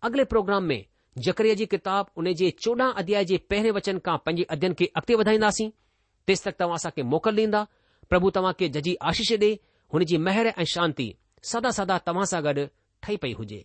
अॻिले 0.08 0.24
प्रोग्राम 0.34 0.64
में 0.72 0.80
जकरे 1.26 1.54
जी 1.60 1.66
किताब 1.74 2.06
उन 2.22 2.32
जे 2.42 2.50
चोॾहं 2.64 2.92
अध्याय 3.04 3.24
जे 3.32 3.38
पहिरें 3.52 3.70
वचन 3.80 3.98
खां 4.08 4.16
पंजे 4.28 4.46
अध्ययन 4.56 4.74
खे 4.78 4.90
अॻिते 5.00 5.14
वधाईंदासीं 5.22 5.68
तेसि 6.30 6.48
तक 6.50 6.58
तव्हां 6.62 6.80
असांखे 6.82 7.02
मोकल 7.14 7.36
ॾींदा 7.46 7.64
प्रभु 8.12 8.30
तव्हां 8.38 8.52
खे 8.62 8.68
जजी 8.78 8.96
आशीष 9.12 9.32
डे 9.44 9.52
हुनजी 9.96 10.16
महिरबानी 10.28 10.62
ऐं 10.62 10.70
शांती 10.76 11.12
सदा 11.52 11.70
सदा 11.80 11.98
तव्हां 12.10 12.26
सां 12.34 12.42
गॾु 12.48 12.66
ठही 13.02 13.16
पई 13.26 13.32
हुजे 13.42 13.64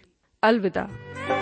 अलविदा 0.43 1.40